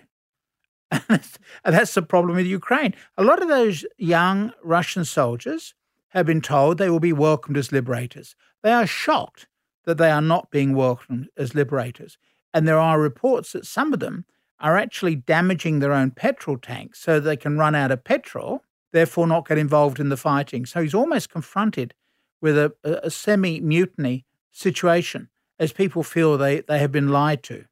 and 0.91 1.21
that's 1.65 1.93
the 1.93 2.01
problem 2.01 2.35
with 2.35 2.47
Ukraine. 2.47 2.95
A 3.19 3.25
lot 3.25 3.43
of 3.43 3.49
those 3.49 3.85
young 3.99 4.53
Russian 4.65 5.05
soldiers 5.05 5.75
have 6.13 6.25
been 6.25 6.41
told 6.41 6.79
they 6.79 6.89
will 6.89 6.99
be 6.99 7.13
welcomed 7.13 7.59
as 7.59 7.71
liberators. 7.71 8.35
They 8.63 8.73
are 8.73 8.87
shocked 8.87 9.49
that 9.85 9.99
they 9.99 10.11
are 10.11 10.23
not 10.23 10.51
being 10.51 10.75
welcomed 10.75 11.29
as 11.37 11.55
liberators. 11.55 12.17
And 12.55 12.67
there 12.67 12.79
are 12.79 12.99
reports 12.99 13.53
that 13.53 13.67
some 13.67 13.93
of 13.93 14.01
them 14.01 14.25
are 14.61 14.79
actually 14.79 15.17
damaging 15.17 15.81
their 15.81 15.93
own 15.93 16.11
petrol 16.11 16.57
tanks 16.57 17.01
so 17.01 17.21
they 17.21 17.37
can 17.37 17.59
run 17.59 17.75
out 17.75 17.91
of 17.91 18.03
petrol, 18.03 18.63
therefore 18.93 19.27
not 19.27 19.47
get 19.49 19.59
involved 19.59 20.01
in 20.01 20.09
the 20.09 20.17
fighting. 20.17 20.67
So 20.67 20.83
he's 20.83 20.95
almost 20.95 21.31
confronted 21.31 21.95
with 22.41 22.57
a, 22.57 22.73
a 22.85 23.11
semi 23.11 23.61
mutiny 23.61 24.25
situation 24.53 25.29
as 25.59 25.73
people 25.73 26.03
feel 26.03 26.39
they, 26.39 26.61
they 26.61 26.79
have 26.79 26.93
been 26.93 27.09
lied 27.09 27.43
to. 27.45 27.65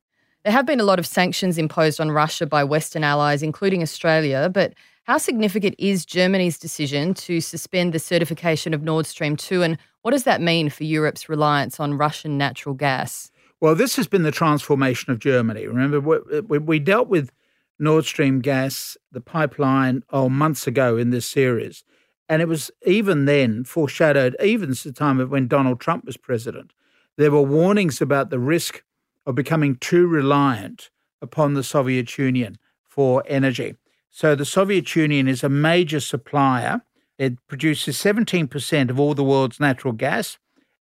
There 0.44 0.52
have 0.52 0.66
been 0.66 0.80
a 0.80 0.84
lot 0.84 0.98
of 0.98 1.06
sanctions 1.06 1.58
imposed 1.58 2.00
on 2.00 2.10
Russia 2.10 2.46
by 2.46 2.62
Western 2.64 3.02
allies, 3.02 3.42
including 3.42 3.82
Australia, 3.82 4.48
but 4.52 4.74
how 5.04 5.18
significant 5.18 5.74
is 5.78 6.04
Germany's 6.04 6.58
decision 6.58 7.14
to 7.14 7.40
suspend 7.40 7.92
the 7.92 7.98
certification 7.98 8.74
of 8.74 8.82
Nord 8.82 9.06
Stream 9.06 9.36
2, 9.36 9.62
and 9.62 9.78
what 10.02 10.12
does 10.12 10.24
that 10.24 10.40
mean 10.40 10.68
for 10.68 10.84
Europe's 10.84 11.28
reliance 11.28 11.78
on 11.80 11.94
Russian 11.94 12.38
natural 12.38 12.74
gas? 12.74 13.30
Well, 13.60 13.74
this 13.74 13.96
has 13.96 14.06
been 14.06 14.22
the 14.22 14.30
transformation 14.30 15.12
of 15.12 15.18
Germany. 15.18 15.66
Remember, 15.66 16.00
we, 16.00 16.58
we 16.58 16.78
dealt 16.78 17.08
with 17.08 17.32
Nord 17.78 18.04
Stream 18.04 18.40
gas, 18.40 18.96
the 19.12 19.20
pipeline, 19.20 20.02
oh, 20.10 20.28
months 20.28 20.66
ago 20.66 20.96
in 20.96 21.10
this 21.10 21.26
series. 21.26 21.84
And 22.28 22.42
it 22.42 22.48
was 22.48 22.70
even 22.84 23.24
then 23.26 23.64
foreshadowed, 23.64 24.36
even 24.42 24.70
at 24.70 24.78
the 24.78 24.92
time 24.92 25.20
of 25.20 25.30
when 25.30 25.46
Donald 25.46 25.80
Trump 25.80 26.04
was 26.04 26.16
president. 26.16 26.72
There 27.16 27.30
were 27.30 27.42
warnings 27.42 28.00
about 28.00 28.30
the 28.30 28.38
risk 28.38 28.82
of 29.26 29.34
becoming 29.34 29.76
too 29.76 30.06
reliant 30.06 30.90
upon 31.22 31.54
the 31.54 31.62
Soviet 31.62 32.18
Union 32.18 32.58
for 32.82 33.22
energy. 33.26 33.76
So 34.10 34.34
the 34.34 34.44
Soviet 34.44 34.96
Union 34.96 35.28
is 35.28 35.44
a 35.44 35.48
major 35.48 36.00
supplier. 36.00 36.82
It 37.18 37.34
produces 37.48 37.96
17% 37.98 38.90
of 38.90 38.98
all 38.98 39.14
the 39.14 39.24
world's 39.24 39.60
natural 39.60 39.92
gas 39.92 40.38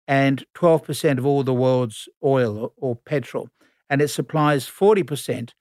and 0.07 0.45
12% 0.55 1.17
of 1.17 1.25
all 1.25 1.43
the 1.43 1.53
world's 1.53 2.07
oil 2.23 2.73
or 2.77 2.95
petrol. 2.95 3.49
And 3.89 4.01
it 4.01 4.09
supplies 4.09 4.67
40% 4.67 5.51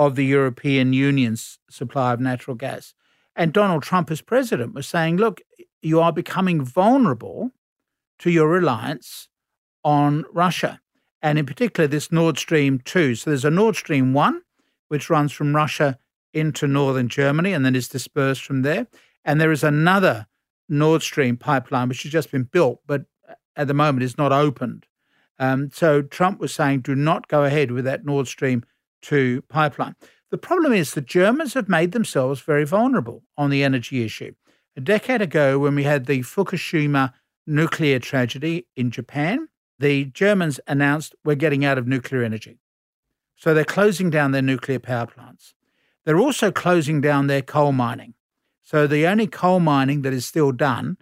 of 0.00 0.14
the 0.14 0.24
European 0.24 0.94
Union's 0.94 1.58
supply 1.68 2.14
of 2.14 2.20
natural 2.20 2.56
gas. 2.56 2.94
And 3.36 3.52
Donald 3.52 3.82
Trump, 3.82 4.10
as 4.10 4.22
president, 4.22 4.72
was 4.72 4.88
saying, 4.88 5.18
look, 5.18 5.42
you 5.82 6.00
are 6.00 6.10
becoming 6.10 6.64
vulnerable 6.64 7.50
to 8.20 8.30
your 8.30 8.48
reliance 8.48 9.28
on 9.84 10.24
Russia 10.32 10.80
and 11.20 11.38
in 11.38 11.44
particular 11.44 11.86
this 11.86 12.10
Nord 12.10 12.38
Stream 12.38 12.80
2. 12.82 13.14
So 13.14 13.28
there's 13.28 13.44
a 13.44 13.50
Nord 13.50 13.76
Stream 13.76 14.14
1, 14.14 14.40
which 14.88 15.10
runs 15.10 15.32
from 15.32 15.54
Russia 15.54 15.98
into 16.32 16.66
northern 16.66 17.10
Germany 17.10 17.52
and 17.52 17.62
then 17.62 17.76
is 17.76 17.86
dispersed 17.86 18.42
from 18.42 18.62
there. 18.62 18.86
And 19.26 19.38
there 19.38 19.52
is 19.52 19.62
another 19.62 20.28
Nord 20.66 21.02
Stream 21.02 21.36
pipeline, 21.36 21.90
which 21.90 22.04
has 22.04 22.12
just 22.12 22.32
been 22.32 22.44
built, 22.44 22.80
but 22.86 23.02
at 23.54 23.68
the 23.68 23.74
moment 23.74 24.02
is 24.02 24.16
not 24.16 24.32
opened. 24.32 24.86
Um, 25.38 25.70
so 25.74 26.00
Trump 26.00 26.40
was 26.40 26.54
saying, 26.54 26.80
do 26.80 26.94
not 26.94 27.28
go 27.28 27.44
ahead 27.44 27.70
with 27.70 27.84
that 27.84 28.06
Nord 28.06 28.28
Stream 28.28 28.64
2 29.02 29.42
pipeline. 29.42 29.94
The 30.30 30.38
problem 30.38 30.72
is 30.72 30.94
the 30.94 31.00
Germans 31.00 31.54
have 31.54 31.68
made 31.68 31.92
themselves 31.92 32.40
very 32.40 32.64
vulnerable 32.64 33.24
on 33.36 33.50
the 33.50 33.64
energy 33.64 34.04
issue. 34.04 34.34
A 34.76 34.80
decade 34.80 35.20
ago, 35.20 35.58
when 35.58 35.74
we 35.74 35.82
had 35.82 36.06
the 36.06 36.20
Fukushima 36.20 37.12
nuclear 37.46 37.98
tragedy 37.98 38.66
in 38.76 38.90
Japan, 38.90 39.48
the 39.78 40.04
Germans 40.04 40.60
announced 40.66 41.14
we're 41.24 41.34
getting 41.34 41.64
out 41.64 41.78
of 41.78 41.88
nuclear 41.88 42.22
energy. 42.22 42.58
So 43.34 43.54
they're 43.54 43.64
closing 43.64 44.10
down 44.10 44.32
their 44.32 44.42
nuclear 44.42 44.78
power 44.78 45.06
plants. 45.06 45.54
They're 46.04 46.18
also 46.18 46.52
closing 46.52 47.00
down 47.00 47.26
their 47.26 47.42
coal 47.42 47.72
mining. 47.72 48.14
So 48.62 48.86
the 48.86 49.06
only 49.06 49.26
coal 49.26 49.58
mining 49.58 50.02
that 50.02 50.12
is 50.12 50.26
still 50.26 50.52
done 50.52 50.96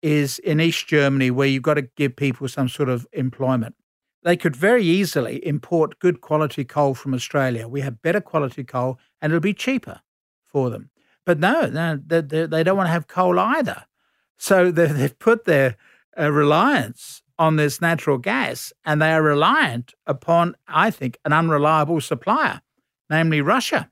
is 0.00 0.38
in 0.38 0.60
East 0.60 0.86
Germany, 0.86 1.30
where 1.30 1.48
you've 1.48 1.62
got 1.62 1.74
to 1.74 1.82
give 1.82 2.16
people 2.16 2.48
some 2.48 2.68
sort 2.68 2.88
of 2.88 3.06
employment. 3.12 3.74
They 4.22 4.36
could 4.36 4.54
very 4.54 4.84
easily 4.84 5.44
import 5.46 5.98
good 5.98 6.20
quality 6.20 6.64
coal 6.64 6.94
from 6.94 7.14
Australia. 7.14 7.66
We 7.68 7.80
have 7.80 8.02
better 8.02 8.20
quality 8.20 8.64
coal 8.64 8.98
and 9.20 9.32
it'll 9.32 9.40
be 9.40 9.54
cheaper 9.54 10.00
for 10.46 10.70
them. 10.70 10.90
But 11.24 11.38
no, 11.38 11.66
no 11.66 11.98
they, 12.04 12.20
they 12.20 12.62
don't 12.62 12.76
want 12.76 12.88
to 12.88 12.92
have 12.92 13.06
coal 13.06 13.38
either. 13.38 13.84
So 14.36 14.70
they've 14.70 15.18
put 15.18 15.44
their 15.44 15.76
uh, 16.18 16.30
reliance 16.30 17.22
on 17.38 17.56
this 17.56 17.80
natural 17.80 18.18
gas 18.18 18.72
and 18.84 19.00
they 19.00 19.12
are 19.12 19.22
reliant 19.22 19.94
upon, 20.06 20.56
I 20.68 20.90
think, 20.90 21.18
an 21.24 21.32
unreliable 21.32 22.00
supplier, 22.02 22.60
namely 23.08 23.40
Russia. 23.40 23.90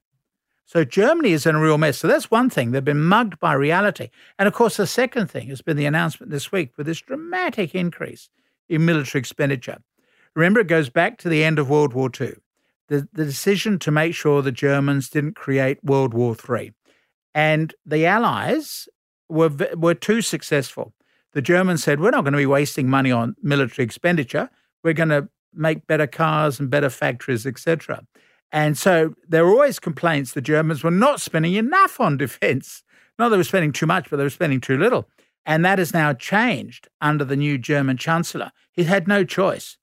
So 0.66 0.84
Germany 0.84 1.32
is 1.32 1.46
in 1.46 1.54
a 1.54 1.60
real 1.60 1.78
mess. 1.78 1.96
So 1.96 2.08
that's 2.08 2.30
one 2.30 2.50
thing. 2.50 2.72
They've 2.72 2.84
been 2.84 3.00
mugged 3.00 3.38
by 3.38 3.54
reality. 3.54 4.10
And 4.38 4.46
of 4.46 4.52
course, 4.52 4.76
the 4.76 4.86
second 4.86 5.30
thing 5.30 5.48
has 5.48 5.62
been 5.62 5.78
the 5.78 5.86
announcement 5.86 6.30
this 6.30 6.52
week 6.52 6.72
with 6.76 6.86
this 6.86 7.00
dramatic 7.00 7.74
increase 7.74 8.28
in 8.68 8.84
military 8.84 9.20
expenditure. 9.20 9.78
Remember, 10.38 10.60
it 10.60 10.68
goes 10.68 10.88
back 10.88 11.18
to 11.18 11.28
the 11.28 11.42
end 11.42 11.58
of 11.58 11.68
World 11.68 11.94
War 11.94 12.08
II. 12.08 12.34
The, 12.86 13.08
the 13.12 13.24
decision 13.24 13.76
to 13.80 13.90
make 13.90 14.14
sure 14.14 14.40
the 14.40 14.52
Germans 14.52 15.10
didn't 15.10 15.34
create 15.34 15.82
World 15.82 16.14
War 16.14 16.36
III. 16.48 16.72
And 17.34 17.74
the 17.84 18.06
Allies 18.06 18.88
were, 19.28 19.50
were 19.74 19.94
too 19.94 20.22
successful. 20.22 20.94
The 21.32 21.42
Germans 21.42 21.82
said, 21.82 21.98
we're 21.98 22.10
not 22.10 22.22
going 22.22 22.34
to 22.34 22.38
be 22.38 22.46
wasting 22.46 22.88
money 22.88 23.10
on 23.10 23.34
military 23.42 23.84
expenditure. 23.84 24.48
We're 24.84 24.92
going 24.92 25.08
to 25.08 25.28
make 25.52 25.88
better 25.88 26.06
cars 26.06 26.60
and 26.60 26.70
better 26.70 26.88
factories, 26.88 27.44
etc. 27.44 28.04
And 28.52 28.78
so 28.78 29.14
there 29.28 29.44
were 29.44 29.50
always 29.50 29.80
complaints 29.80 30.34
the 30.34 30.40
Germans 30.40 30.84
were 30.84 30.92
not 30.92 31.20
spending 31.20 31.54
enough 31.54 31.98
on 31.98 32.16
defense. 32.16 32.84
Not 33.18 33.30
they 33.30 33.36
were 33.36 33.42
spending 33.42 33.72
too 33.72 33.86
much, 33.86 34.08
but 34.08 34.18
they 34.18 34.22
were 34.22 34.30
spending 34.30 34.60
too 34.60 34.78
little. 34.78 35.08
And 35.44 35.64
that 35.64 35.80
has 35.80 35.92
now 35.92 36.12
changed 36.12 36.86
under 37.00 37.24
the 37.24 37.34
new 37.34 37.58
German 37.58 37.96
Chancellor. 37.96 38.52
He 38.70 38.84
had 38.84 39.08
no 39.08 39.24
choice. 39.24 39.78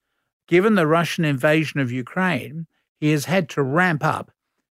Given 0.47 0.75
the 0.75 0.87
Russian 0.87 1.25
invasion 1.25 1.79
of 1.79 1.91
Ukraine, 1.91 2.67
he 2.99 3.11
has 3.11 3.25
had 3.25 3.49
to 3.49 3.63
ramp 3.63 4.03
up 4.03 4.31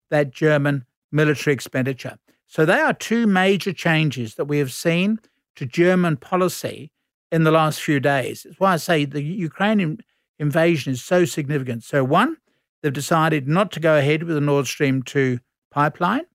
that 0.10 0.32
German 0.32 0.86
military 1.12 1.54
expenditure. 1.54 2.18
So 2.48 2.66
they 2.66 2.80
are 2.80 2.94
two 2.94 3.26
major 3.26 3.74
changes 3.74 4.36
that 4.36 4.46
we 4.46 4.60
have 4.60 4.72
seen 4.72 5.20
to 5.56 5.66
German 5.66 6.18
policy 6.18 6.92
in 7.32 7.44
the 7.44 7.52
last 7.52 7.82
few 7.82 8.00
days. 8.00 8.44
That's 8.44 8.60
why 8.60 8.74
I 8.74 8.78
say 8.78 9.06
the 9.06 9.24
Ukrainian 9.24 10.00
invasion 10.40 10.94
is 10.94 11.04
so 11.04 11.26
significant. 11.26 11.84
So, 11.84 12.04
one, 12.04 12.38
they've 12.82 12.94
decided 12.94 13.48
not 13.48 13.72
to 13.72 13.80
go 13.80 13.98
ahead 13.98 14.24
with 14.24 14.36
the 14.36 14.42
Nord 14.42 14.68
Stream 14.68 15.02
2 15.02 15.40
pipeline. 15.72 16.26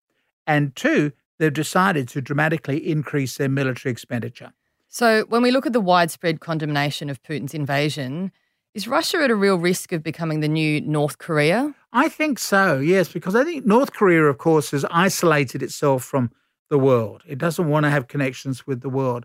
And 0.47 0.75
two, 0.75 1.13
they've 1.39 1.53
decided 1.53 2.09
to 2.09 2.21
dramatically 2.21 2.79
increase 2.89 3.37
their 3.37 3.49
military 3.49 3.93
expenditure. 3.93 4.53
So, 4.89 5.25
when 5.29 5.43
we 5.43 5.51
look 5.51 5.67
at 5.67 5.73
the 5.73 5.81
widespread 5.81 6.41
condemnation 6.41 7.11
of 7.11 7.23
Putin's 7.23 7.55
invasion, 7.55 8.33
is 8.75 8.87
Russia 8.87 9.19
at 9.19 9.31
a 9.31 9.35
real 9.35 9.57
risk 9.57 9.93
of 9.93 10.03
becoming 10.03 10.41
the 10.41 10.49
new 10.49 10.81
North 10.81 11.19
Korea? 11.19 11.75
I 11.93 12.09
think 12.09 12.39
so, 12.39 12.79
yes, 12.79 13.09
because 13.13 13.35
I 13.35 13.45
think 13.45 13.67
North 13.67 13.93
Korea, 13.93 14.25
of 14.25 14.39
course, 14.39 14.71
has 14.73 14.85
isolated 14.91 15.63
itself 15.63 16.05
from 16.05 16.31
the 16.71 16.79
world. 16.79 17.23
It 17.27 17.39
doesn't 17.39 17.69
want 17.69 17.85
to 17.85 17.91
have 17.91 18.09
connections 18.09 18.67
with 18.67 18.83
the 18.83 18.91
world. 18.91 19.25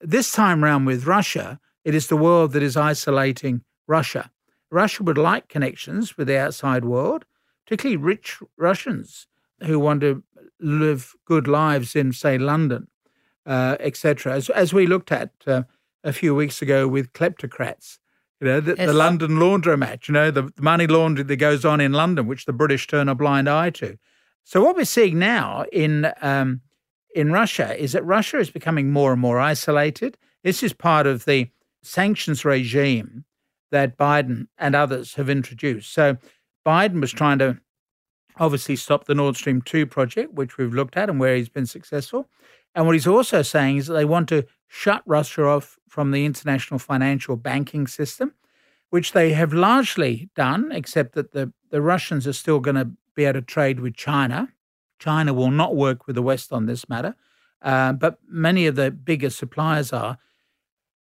This 0.00 0.32
time 0.32 0.62
round 0.62 0.86
with 0.86 1.06
Russia, 1.06 1.58
it 1.84 1.94
is 1.94 2.06
the 2.06 2.16
world 2.16 2.52
that 2.52 2.62
is 2.62 2.76
isolating 2.76 3.62
Russia. 3.86 4.30
Russia 4.70 5.02
would 5.02 5.18
like 5.18 5.48
connections 5.48 6.16
with 6.16 6.28
the 6.28 6.38
outside 6.38 6.84
world, 6.84 7.24
particularly 7.64 7.96
rich 7.96 8.38
Russians 8.56 9.26
who 9.62 9.78
want 9.78 10.00
to 10.00 10.22
live 10.60 11.14
good 11.24 11.46
lives 11.46 11.94
in, 11.96 12.12
say, 12.12 12.38
London, 12.38 12.88
uh, 13.46 13.76
etc. 13.80 14.34
As, 14.34 14.50
as 14.50 14.72
we 14.72 14.86
looked 14.86 15.12
at 15.12 15.30
uh, 15.46 15.62
a 16.02 16.12
few 16.12 16.34
weeks 16.34 16.62
ago 16.62 16.88
with 16.88 17.12
kleptocrats, 17.12 17.98
you 18.44 18.50
know, 18.50 18.60
the, 18.60 18.74
yes. 18.76 18.86
the 18.86 18.92
London 18.92 19.30
laundromat, 19.32 20.06
you 20.06 20.12
know, 20.12 20.30
the 20.30 20.52
money 20.60 20.86
laundering 20.86 21.26
that 21.28 21.36
goes 21.36 21.64
on 21.64 21.80
in 21.80 21.92
London, 21.92 22.26
which 22.26 22.44
the 22.44 22.52
British 22.52 22.86
turn 22.86 23.08
a 23.08 23.14
blind 23.14 23.48
eye 23.48 23.70
to. 23.70 23.96
So 24.44 24.62
what 24.62 24.76
we're 24.76 24.84
seeing 24.84 25.18
now 25.18 25.64
in 25.72 26.12
um, 26.20 26.60
in 27.14 27.32
Russia 27.32 27.74
is 27.80 27.92
that 27.92 28.04
Russia 28.04 28.38
is 28.38 28.50
becoming 28.50 28.90
more 28.90 29.12
and 29.12 29.20
more 29.20 29.40
isolated. 29.40 30.18
This 30.42 30.62
is 30.62 30.74
part 30.74 31.06
of 31.06 31.24
the 31.24 31.48
sanctions 31.82 32.44
regime 32.44 33.24
that 33.70 33.96
Biden 33.96 34.48
and 34.58 34.74
others 34.74 35.14
have 35.14 35.30
introduced. 35.30 35.94
So 35.94 36.18
Biden 36.66 37.00
was 37.00 37.12
trying 37.12 37.38
to 37.38 37.58
obviously 38.36 38.76
stop 38.76 39.04
the 39.04 39.14
Nord 39.14 39.36
Stream 39.36 39.62
2 39.62 39.86
project, 39.86 40.34
which 40.34 40.58
we've 40.58 40.74
looked 40.74 40.98
at 40.98 41.08
and 41.08 41.18
where 41.18 41.36
he's 41.36 41.48
been 41.48 41.66
successful. 41.66 42.28
And 42.74 42.86
what 42.86 42.94
he's 42.94 43.06
also 43.06 43.42
saying 43.42 43.76
is 43.76 43.86
that 43.86 43.94
they 43.94 44.04
want 44.04 44.28
to 44.30 44.46
shut 44.68 45.02
Russia 45.06 45.44
off 45.44 45.78
from 45.88 46.10
the 46.10 46.24
international 46.24 46.78
financial 46.78 47.36
banking 47.36 47.86
system, 47.86 48.34
which 48.90 49.12
they 49.12 49.32
have 49.32 49.52
largely 49.52 50.28
done, 50.34 50.72
except 50.72 51.14
that 51.14 51.32
the, 51.32 51.52
the 51.70 51.80
Russians 51.80 52.26
are 52.26 52.32
still 52.32 52.60
going 52.60 52.76
to 52.76 52.90
be 53.14 53.24
able 53.24 53.40
to 53.40 53.42
trade 53.42 53.80
with 53.80 53.94
China. 53.94 54.48
China 54.98 55.32
will 55.32 55.50
not 55.50 55.76
work 55.76 56.06
with 56.06 56.16
the 56.16 56.22
West 56.22 56.52
on 56.52 56.66
this 56.66 56.88
matter, 56.88 57.14
uh, 57.62 57.92
but 57.92 58.18
many 58.28 58.66
of 58.66 58.74
the 58.74 58.90
bigger 58.90 59.30
suppliers 59.30 59.92
are. 59.92 60.18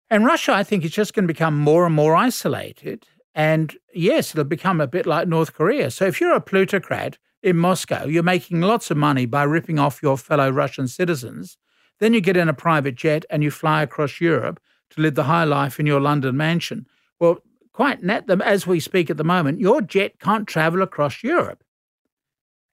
And 0.09 0.23
Russia, 0.23 0.53
I 0.53 0.63
think, 0.63 0.85
is 0.85 0.91
just 0.91 1.13
going 1.13 1.23
to 1.23 1.33
become 1.33 1.57
more 1.57 1.85
and 1.85 1.95
more 1.95 2.15
isolated. 2.15 3.07
And 3.33 3.75
yes, 3.93 4.31
it'll 4.31 4.43
become 4.43 4.79
a 4.79 4.87
bit 4.87 5.05
like 5.05 5.27
North 5.27 5.53
Korea. 5.53 5.89
So 5.89 6.05
if 6.05 6.21
you're 6.21 6.35
a 6.35 6.41
plutocrat 6.41 7.17
in 7.45 7.57
Moscow, 7.57 8.05
you're 8.05 8.23
making 8.23 8.61
lots 8.61 8.89
of 8.89 8.97
money 8.97 9.27
by 9.27 9.43
ripping 9.43 9.77
off 9.77 10.01
your 10.01 10.17
fellow 10.17 10.49
Russian 10.49 10.87
citizens. 10.87 11.59
Then 11.99 12.11
you 12.11 12.19
get 12.19 12.35
in 12.35 12.49
a 12.49 12.55
private 12.55 12.95
jet 12.95 13.23
and 13.29 13.43
you 13.43 13.51
fly 13.51 13.83
across 13.83 14.19
Europe 14.19 14.59
to 14.89 15.01
live 15.01 15.13
the 15.13 15.25
high 15.25 15.43
life 15.43 15.79
in 15.79 15.85
your 15.85 16.01
London 16.01 16.35
mansion. 16.35 16.87
Well, 17.19 17.37
quite 17.71 18.01
net 18.01 18.25
them 18.25 18.41
as 18.41 18.65
we 18.65 18.79
speak 18.79 19.11
at 19.11 19.17
the 19.17 19.23
moment, 19.23 19.59
your 19.59 19.79
jet 19.81 20.19
can't 20.19 20.47
travel 20.47 20.81
across 20.81 21.21
Europe. 21.21 21.63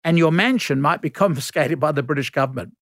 And 0.04 0.16
your 0.16 0.32
mansion 0.32 0.80
might 0.80 1.02
be 1.02 1.11
confiscated 1.24 1.78
by 1.78 1.92
the 1.92 2.02
British 2.02 2.30
government. 2.30 2.74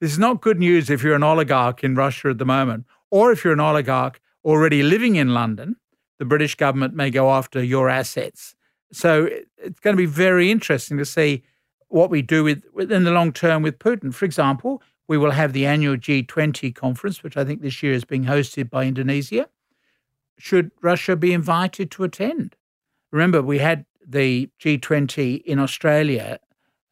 This 0.00 0.10
is 0.10 0.18
not 0.18 0.40
good 0.40 0.58
news 0.58 0.90
if 0.90 1.04
you're 1.04 1.14
an 1.14 1.22
oligarch 1.22 1.84
in 1.84 1.94
Russia 1.94 2.30
at 2.30 2.38
the 2.38 2.44
moment, 2.44 2.86
or 3.08 3.30
if 3.30 3.44
you're 3.44 3.52
an 3.52 3.60
oligarch 3.60 4.20
already 4.44 4.82
living 4.82 5.14
in 5.14 5.32
London, 5.32 5.76
the 6.18 6.24
British 6.24 6.56
government 6.56 6.94
may 6.94 7.08
go 7.08 7.30
after 7.30 7.62
your 7.62 7.88
assets. 7.88 8.56
So 8.92 9.28
it's 9.58 9.80
going 9.80 9.96
to 9.96 10.00
be 10.00 10.06
very 10.06 10.50
interesting 10.50 10.98
to 10.98 11.04
see 11.04 11.42
what 11.88 12.10
we 12.10 12.22
do 12.22 12.44
with 12.44 12.90
in 12.90 13.04
the 13.04 13.10
long 13.10 13.32
term 13.32 13.62
with 13.62 13.78
Putin. 13.78 14.14
For 14.14 14.24
example, 14.24 14.82
we 15.08 15.18
will 15.18 15.32
have 15.32 15.52
the 15.52 15.66
annual 15.66 15.96
G20 15.96 16.74
conference, 16.74 17.22
which 17.22 17.36
I 17.36 17.44
think 17.44 17.62
this 17.62 17.82
year 17.82 17.92
is 17.92 18.04
being 18.04 18.24
hosted 18.24 18.70
by 18.70 18.84
Indonesia. 18.84 19.48
Should 20.38 20.70
Russia 20.80 21.16
be 21.16 21.32
invited 21.32 21.90
to 21.92 22.04
attend? 22.04 22.56
Remember, 23.10 23.42
we 23.42 23.58
had 23.58 23.86
the 24.06 24.48
G20 24.60 25.42
in 25.42 25.58
Australia 25.58 26.38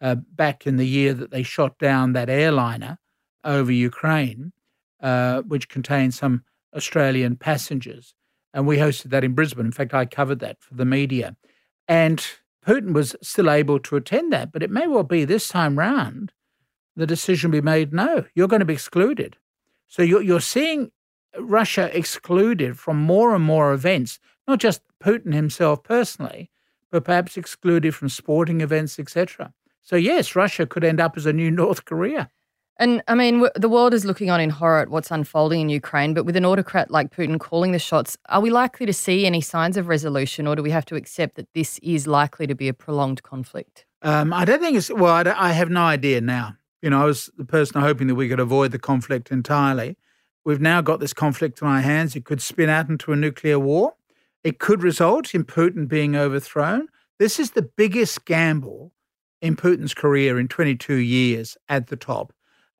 uh, 0.01 0.17
back 0.17 0.67
in 0.67 0.77
the 0.77 0.87
year 0.87 1.15
that 1.15 1.31
they 1.31 1.43
shot 1.43 1.79
down 1.79 2.13
that 2.13 2.29
airliner 2.29 2.99
over 3.45 3.73
Ukraine, 3.73 4.53
uh, 5.01 5.43
which 5.43 5.69
contained 5.69 6.15
some 6.15 6.45
Australian 6.75 7.37
passengers. 7.37 8.15
And 8.53 8.67
we 8.67 8.79
hosted 8.79 9.11
that 9.11 9.25
in 9.25 9.35
Brisbane. 9.35 9.67
In 9.67 9.73
fact, 9.73 9.95
I 9.95 10.07
covered 10.07 10.41
that 10.41 10.61
for 10.61 10.75
the 10.75 10.85
media. 10.85 11.37
And 11.88 12.24
Putin 12.64 12.92
was 12.92 13.16
still 13.22 13.51
able 13.51 13.79
to 13.81 13.96
attend 13.96 14.33
that, 14.33 14.53
but 14.53 14.62
it 14.62 14.70
may 14.70 14.87
well 14.87 15.05
be 15.05 15.24
this 15.24 15.48
time 15.48 15.79
round 15.79 16.33
the 16.96 17.07
decision 17.07 17.51
be 17.51 17.61
made 17.61 17.92
no, 17.92 18.24
you're 18.35 18.48
going 18.48 18.61
to 18.61 18.66
be 18.66 18.74
excluded. 18.74 19.37
So 19.87 20.03
you're, 20.03 20.20
you're 20.20 20.40
seeing 20.40 20.90
Russia 21.38 21.96
excluded 21.96 22.79
from 22.79 22.98
more 22.98 23.35
and 23.35 23.44
more 23.44 23.72
events, 23.72 24.18
not 24.46 24.59
just 24.59 24.83
Putin 25.03 25.33
himself 25.33 25.83
personally, 25.83 26.51
but 26.90 27.05
perhaps 27.05 27.37
excluded 27.37 27.94
from 27.94 28.09
sporting 28.09 28.61
events, 28.61 28.98
etc. 28.98 29.53
So, 29.83 29.96
yes, 29.96 30.35
Russia 30.35 30.66
could 30.66 30.85
end 30.85 31.01
up 31.01 31.16
as 31.16 31.24
a 31.24 31.33
new 31.33 31.51
North 31.53 31.85
Korea. 31.85 32.31
And 32.81 33.03
I 33.09 33.14
mean, 33.17 33.49
the 33.57 33.69
world 33.69 33.93
is 33.93 34.05
looking 34.05 34.31
on 34.31 34.41
in 34.41 34.51
horror 34.51 34.81
at 34.81 34.88
what's 34.88 35.11
unfolding 35.11 35.61
in 35.61 35.69
Ukraine, 35.69 36.14
but 36.14 36.25
with 36.25 36.37
an 36.37 36.45
autocrat 36.45 36.91
like 36.93 37.11
Putin 37.11 37.41
calling 37.41 37.73
the 37.73 37.79
shots, 37.79 38.17
are 38.29 38.41
we 38.41 38.51
likely 38.51 38.87
to 38.87 38.93
see 38.93 39.27
any 39.27 39.41
signs 39.41 39.77
of 39.77 39.88
resolution, 39.88 40.47
or 40.47 40.55
do 40.55 40.62
we 40.62 40.71
have 40.71 40.85
to 40.87 40.95
accept 40.95 41.35
that 41.37 41.49
this 41.55 41.81
is 41.83 42.07
likely 42.07 42.47
to 42.47 42.55
be 42.55 42.69
a 42.69 42.75
prolonged 42.75 43.25
conflict? 43.25 43.85
Um, 44.03 44.33
I 44.33 44.45
don't 44.45 44.61
think 44.61 44.77
it's, 44.77 44.93
well, 44.93 45.12
I, 45.12 45.49
I, 45.49 45.53
have 45.53 45.71
no 45.71 45.83
idea 45.83 46.21
now. 46.21 46.55
You 46.81 46.91
know, 46.91 47.03
I 47.03 47.05
was 47.05 47.31
the 47.37 47.45
person 47.45 47.81
hoping 47.81 48.07
that 48.07 48.14
we 48.14 48.29
could 48.29 48.38
avoid 48.38 48.71
the 48.71 48.79
conflict 48.79 49.33
entirely. 49.33 49.97
We've 50.45 50.61
now 50.61 50.81
got 50.81 51.01
this 51.01 51.12
conflict 51.12 51.61
in 51.61 51.67
our 51.67 51.81
hands. 51.81 52.14
It 52.14 52.25
could 52.25 52.41
spin 52.41 52.69
out 52.69 52.88
into 52.88 53.12
a 53.12 53.17
nuclear 53.17 53.59
war. 53.59 53.95
It 54.45 54.61
could 54.61 54.85
result 54.85 55.35
in 55.35 55.45
Putin 55.45 55.88
being 55.88 56.14
overthrown. 56.14 56.88
This 57.19 57.41
is 57.41 57.51
the 57.51 57.62
biggest 57.62 58.25
gamble 58.25 58.93
in 59.43 59.57
Putin's 59.57 59.95
career 59.95 60.38
in 60.38 60.47
22 60.47 60.95
years 60.95 61.57
at 61.69 61.88
the 61.88 61.97
top. 61.97 62.33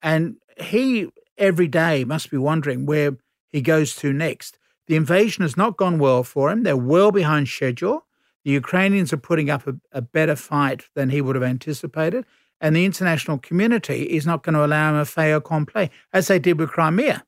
And 0.03 0.37
he 0.57 1.09
every 1.37 1.69
day 1.69 2.05
must 2.05 2.31
be 2.31 2.37
wondering 2.37 2.87
where 2.87 3.17
he 3.49 3.61
goes 3.61 3.95
to 3.97 4.13
next. 4.13 4.59
The 4.87 4.97
invasion 4.97 5.43
has 5.43 5.57
not 5.57 5.77
gone 5.77 5.99
well 5.99 6.25
for 6.25 6.51
him. 6.51 6.63
They're 6.63 6.77
well 6.77 7.13
behind 7.13 7.49
schedule. 7.49 8.07
The 8.45 8.51
Ukrainians 8.51 9.13
are 9.13 9.19
putting 9.19 9.51
up 9.51 9.67
a, 9.67 9.77
a 9.93 10.01
better 10.01 10.37
fight 10.37 10.85
than 10.95 11.11
he 11.11 11.21
would 11.21 11.37
have 11.37 11.45
anticipated. 11.45 12.25
And 12.61 12.75
the 12.75 12.85
international 12.85 13.39
community 13.39 14.05
is 14.05 14.27
not 14.27 14.43
going 14.43 14.55
to 14.55 14.65
allow 14.65 14.91
him 14.91 14.97
a 14.97 15.05
fait 15.05 15.33
accompli, 15.33 15.91
as 16.13 16.29
they 16.29 16.39
did 16.39 16.59
with 16.59 16.71
Crimea. 16.71 17.25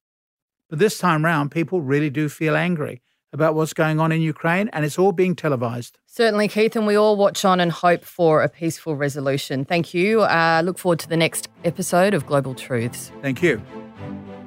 But 0.68 0.78
this 0.78 0.98
time 0.98 1.24
round, 1.24 1.50
people 1.50 1.82
really 1.82 2.10
do 2.10 2.28
feel 2.28 2.56
angry 2.56 3.02
about 3.32 3.54
what's 3.54 3.72
going 3.72 4.00
on 4.00 4.12
in 4.12 4.20
Ukraine, 4.20 4.68
and 4.72 4.84
it's 4.84 4.98
all 4.98 5.12
being 5.12 5.36
televised. 5.36 5.98
Certainly, 6.06 6.48
Keith, 6.48 6.74
and 6.76 6.86
we 6.86 6.96
all 6.96 7.16
watch 7.16 7.44
on 7.44 7.60
and 7.60 7.70
hope 7.70 8.04
for 8.04 8.42
a 8.42 8.48
peaceful 8.48 8.96
resolution. 8.96 9.64
Thank 9.64 9.94
you. 9.94 10.22
Uh, 10.22 10.62
look 10.64 10.78
forward 10.78 10.98
to 11.00 11.08
the 11.08 11.16
next 11.16 11.48
episode 11.64 12.14
of 12.14 12.26
Global 12.26 12.54
Truths. 12.54 13.12
Thank 13.22 13.42
you. 13.42 13.62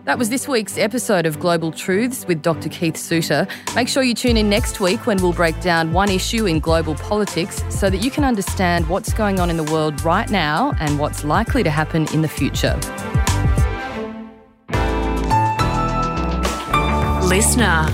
That 0.05 0.19
was 0.19 0.29
this 0.29 0.49
week's 0.49 0.77
episode 0.77 1.25
of 1.25 1.39
Global 1.39 1.71
Truths 1.71 2.27
with 2.27 2.41
Dr. 2.41 2.67
Keith 2.67 2.97
Suter. 2.97 3.47
Make 3.73 3.87
sure 3.87 4.03
you 4.03 4.13
tune 4.13 4.35
in 4.35 4.49
next 4.49 4.81
week 4.81 5.05
when 5.05 5.15
we'll 5.21 5.31
break 5.31 5.57
down 5.61 5.93
one 5.93 6.09
issue 6.09 6.45
in 6.45 6.59
global 6.59 6.95
politics 6.95 7.63
so 7.69 7.89
that 7.89 7.99
you 8.03 8.11
can 8.11 8.25
understand 8.25 8.89
what's 8.89 9.13
going 9.13 9.39
on 9.39 9.49
in 9.49 9.55
the 9.55 9.63
world 9.63 10.03
right 10.03 10.29
now 10.29 10.73
and 10.81 10.99
what's 10.99 11.23
likely 11.23 11.63
to 11.63 11.69
happen 11.69 12.05
in 12.13 12.21
the 12.21 12.27
future. 12.27 12.75
Listener. 17.29 17.87